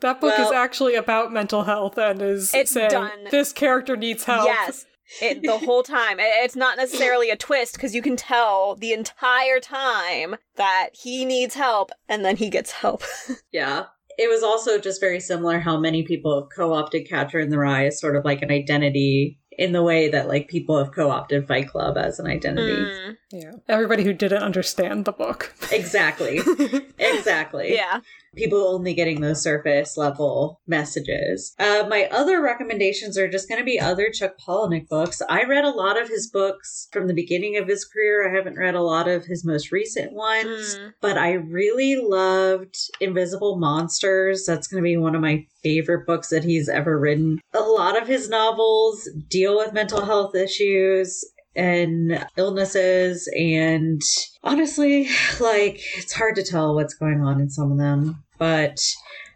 [0.01, 3.27] That book is actually about mental health and is It's saying done.
[3.31, 4.45] this character needs help.
[4.45, 4.85] Yes.
[5.21, 6.17] It, the whole time.
[6.19, 11.55] It's not necessarily a twist because you can tell the entire time that he needs
[11.55, 13.03] help and then he gets help.
[13.51, 13.85] Yeah.
[14.21, 17.57] It was also just very similar how many people have co opted Catcher in the
[17.57, 21.45] Rye as sort of like an identity in the way that like people have co-opted
[21.45, 22.71] Fight Club as an identity.
[22.81, 23.51] Mm, Yeah.
[23.67, 25.53] Everybody who didn't understand the book.
[25.71, 26.39] Exactly.
[26.97, 27.73] exactly.
[27.75, 27.99] yeah.
[28.35, 31.53] People only getting those surface level messages.
[31.59, 35.21] Uh, my other recommendations are just going to be other Chuck Palahniuk books.
[35.29, 38.29] I read a lot of his books from the beginning of his career.
[38.29, 40.93] I haven't read a lot of his most recent ones, Mm.
[41.01, 44.45] but I really loved Invisible Monsters.
[44.45, 47.39] That's going to be one of my favorite books that he's ever written.
[47.53, 51.23] A lot of his novels deal with mental health issues
[51.59, 54.01] and illnesses and
[54.43, 58.79] honestly like it's hard to tell what's going on in some of them but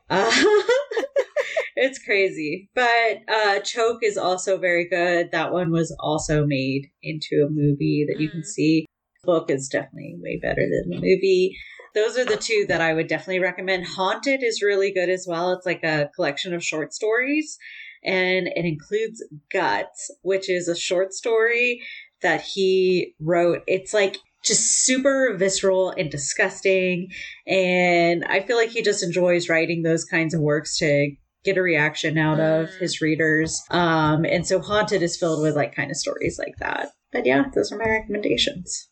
[0.09, 0.31] uh
[1.75, 7.45] it's crazy but uh choke is also very good that one was also made into
[7.45, 8.45] a movie that you can Mm.
[8.45, 8.85] see
[9.23, 11.55] book is definitely way better than the movie
[11.93, 13.85] those are the two that I would definitely recommend.
[13.85, 15.51] Haunted is really good as well.
[15.51, 17.59] It's like a collection of short stories
[18.03, 21.81] and it includes Guts, which is a short story
[22.23, 23.61] that he wrote.
[23.67, 27.09] It's like just super visceral and disgusting.
[27.47, 31.11] And I feel like he just enjoys writing those kinds of works to
[31.45, 32.79] get a reaction out of Mm.
[32.79, 33.61] his readers.
[33.69, 36.89] Um, and so Haunted is filled with like kind of stories like that.
[37.11, 38.89] But yeah, those are my recommendations.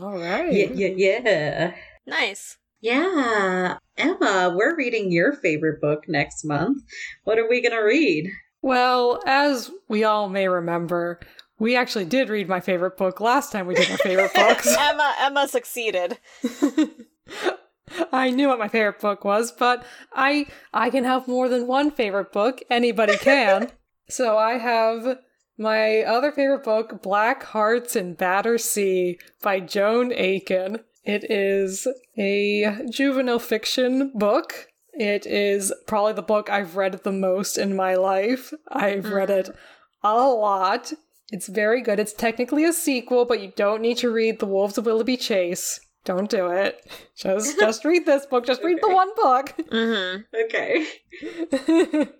[0.00, 0.52] All right.
[0.52, 1.74] Yeah, yeah, yeah.
[2.06, 2.58] Nice.
[2.80, 3.78] Yeah.
[3.96, 6.82] Emma, we're reading your favorite book next month.
[7.24, 8.28] What are we going to read?
[8.60, 11.20] Well, as we all may remember,
[11.62, 14.66] we actually did read my favorite book last time we did our favorite books.
[14.78, 16.18] Emma Emma succeeded.
[18.12, 21.92] I knew what my favorite book was, but I I can have more than one
[21.92, 22.62] favorite book.
[22.68, 23.70] Anybody can.
[24.08, 25.18] so I have
[25.56, 30.80] my other favorite book, Black Hearts in Battersea by Joan Aiken.
[31.04, 31.86] It is
[32.18, 34.66] a juvenile fiction book.
[34.94, 38.52] It is probably the book I've read the most in my life.
[38.66, 39.38] I've read mm.
[39.38, 39.56] it
[40.02, 40.92] a lot.
[41.32, 41.98] It's very good.
[41.98, 45.80] It's technically a sequel, but you don't need to read The Wolves of Willoughby Chase.
[46.04, 46.86] Don't do it.
[47.16, 48.44] Just just read this book.
[48.44, 49.54] Just read the one book.
[49.70, 50.22] Mm-hmm.
[50.44, 50.86] Okay.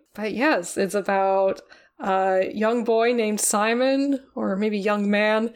[0.15, 1.61] but yes, it's about
[2.01, 5.53] a young boy named Simon, or maybe young man.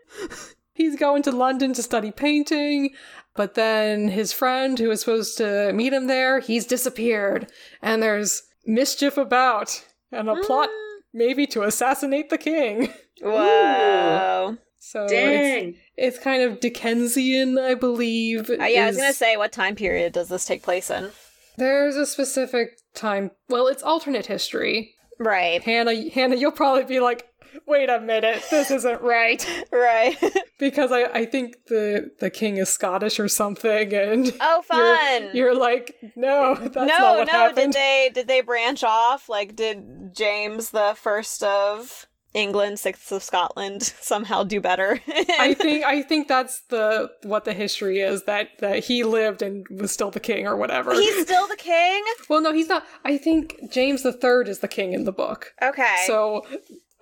[0.74, 2.90] He's going to London to study painting,
[3.34, 7.48] but then his friend who was supposed to meet him there, he's disappeared,
[7.80, 10.68] and there's mischief about, and a plot
[11.14, 12.92] maybe to assassinate the king.
[13.22, 14.58] Whoa.
[14.78, 15.76] So it's, Dang.
[15.96, 18.50] it's kind of Dickensian, I believe.
[18.50, 21.10] Uh, yeah, I was gonna say, what time period does this take place in?
[21.56, 23.30] There's a specific time.
[23.48, 24.94] Well, it's alternate history.
[25.18, 25.62] Right.
[25.62, 27.26] Hannah, Hannah, you'll probably be like,
[27.66, 30.16] "Wait a minute, this isn't right," Right.
[30.58, 35.22] because I, I think the the king is Scottish or something, and oh, fun.
[35.34, 37.32] you're, you're like, "No, that's no, not what no.
[37.32, 39.28] happened." Did they did they branch off?
[39.28, 45.00] Like, did James the First of England, sixth of Scotland, somehow do better?
[45.38, 49.66] I think I think that's the what the history is that that he lived and
[49.70, 50.92] was still the king or whatever.
[50.94, 52.02] he's still the king.
[52.28, 52.84] well, no, he's not.
[53.04, 55.52] I think James the Third is the king in the book.
[55.62, 56.04] Okay.
[56.06, 56.44] So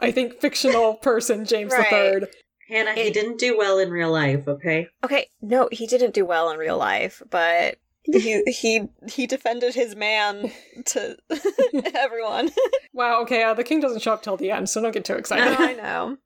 [0.03, 1.91] I think fictional person James the Right.
[1.91, 2.29] Third.
[2.69, 4.87] Hannah, he didn't do well in real life, okay?
[5.05, 9.95] Okay, no, he didn't do well in real life, but he he he defended his
[9.95, 10.51] man
[10.87, 11.17] to
[11.95, 12.51] everyone.
[12.93, 13.23] Wow.
[13.23, 13.43] Okay.
[13.43, 15.59] Uh, the king doesn't show up till the end, so don't get too excited.
[15.59, 16.19] No, I know.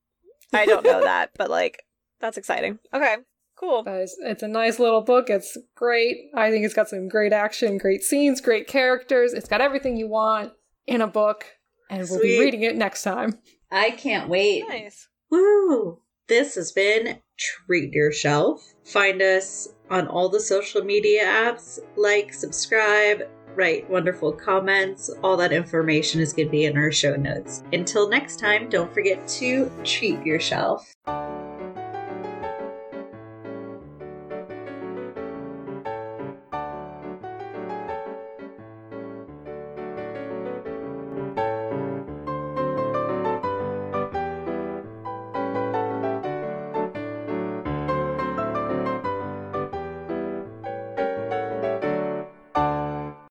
[0.53, 1.85] I don't know that, but like
[2.21, 2.79] that's exciting.
[2.95, 3.17] Okay,
[3.57, 3.83] cool.
[3.83, 5.29] But it's, it's a nice little book.
[5.29, 6.31] It's great.
[6.35, 9.33] I think it's got some great action, great scenes, great characters.
[9.33, 10.53] It's got everything you want
[10.87, 11.45] in a book,
[11.91, 13.39] and we'll be reading it next time.
[13.71, 14.65] I can't wait.
[14.69, 15.09] Nice.
[15.31, 16.01] Woo!
[16.29, 18.75] This has been Treat Yourself.
[18.85, 21.79] Find us on all the social media apps.
[21.97, 23.23] Like, subscribe,
[23.55, 25.11] write wonderful comments.
[25.23, 27.63] All that information is going to be in our show notes.
[27.73, 30.95] Until next time, don't forget to treat yourself.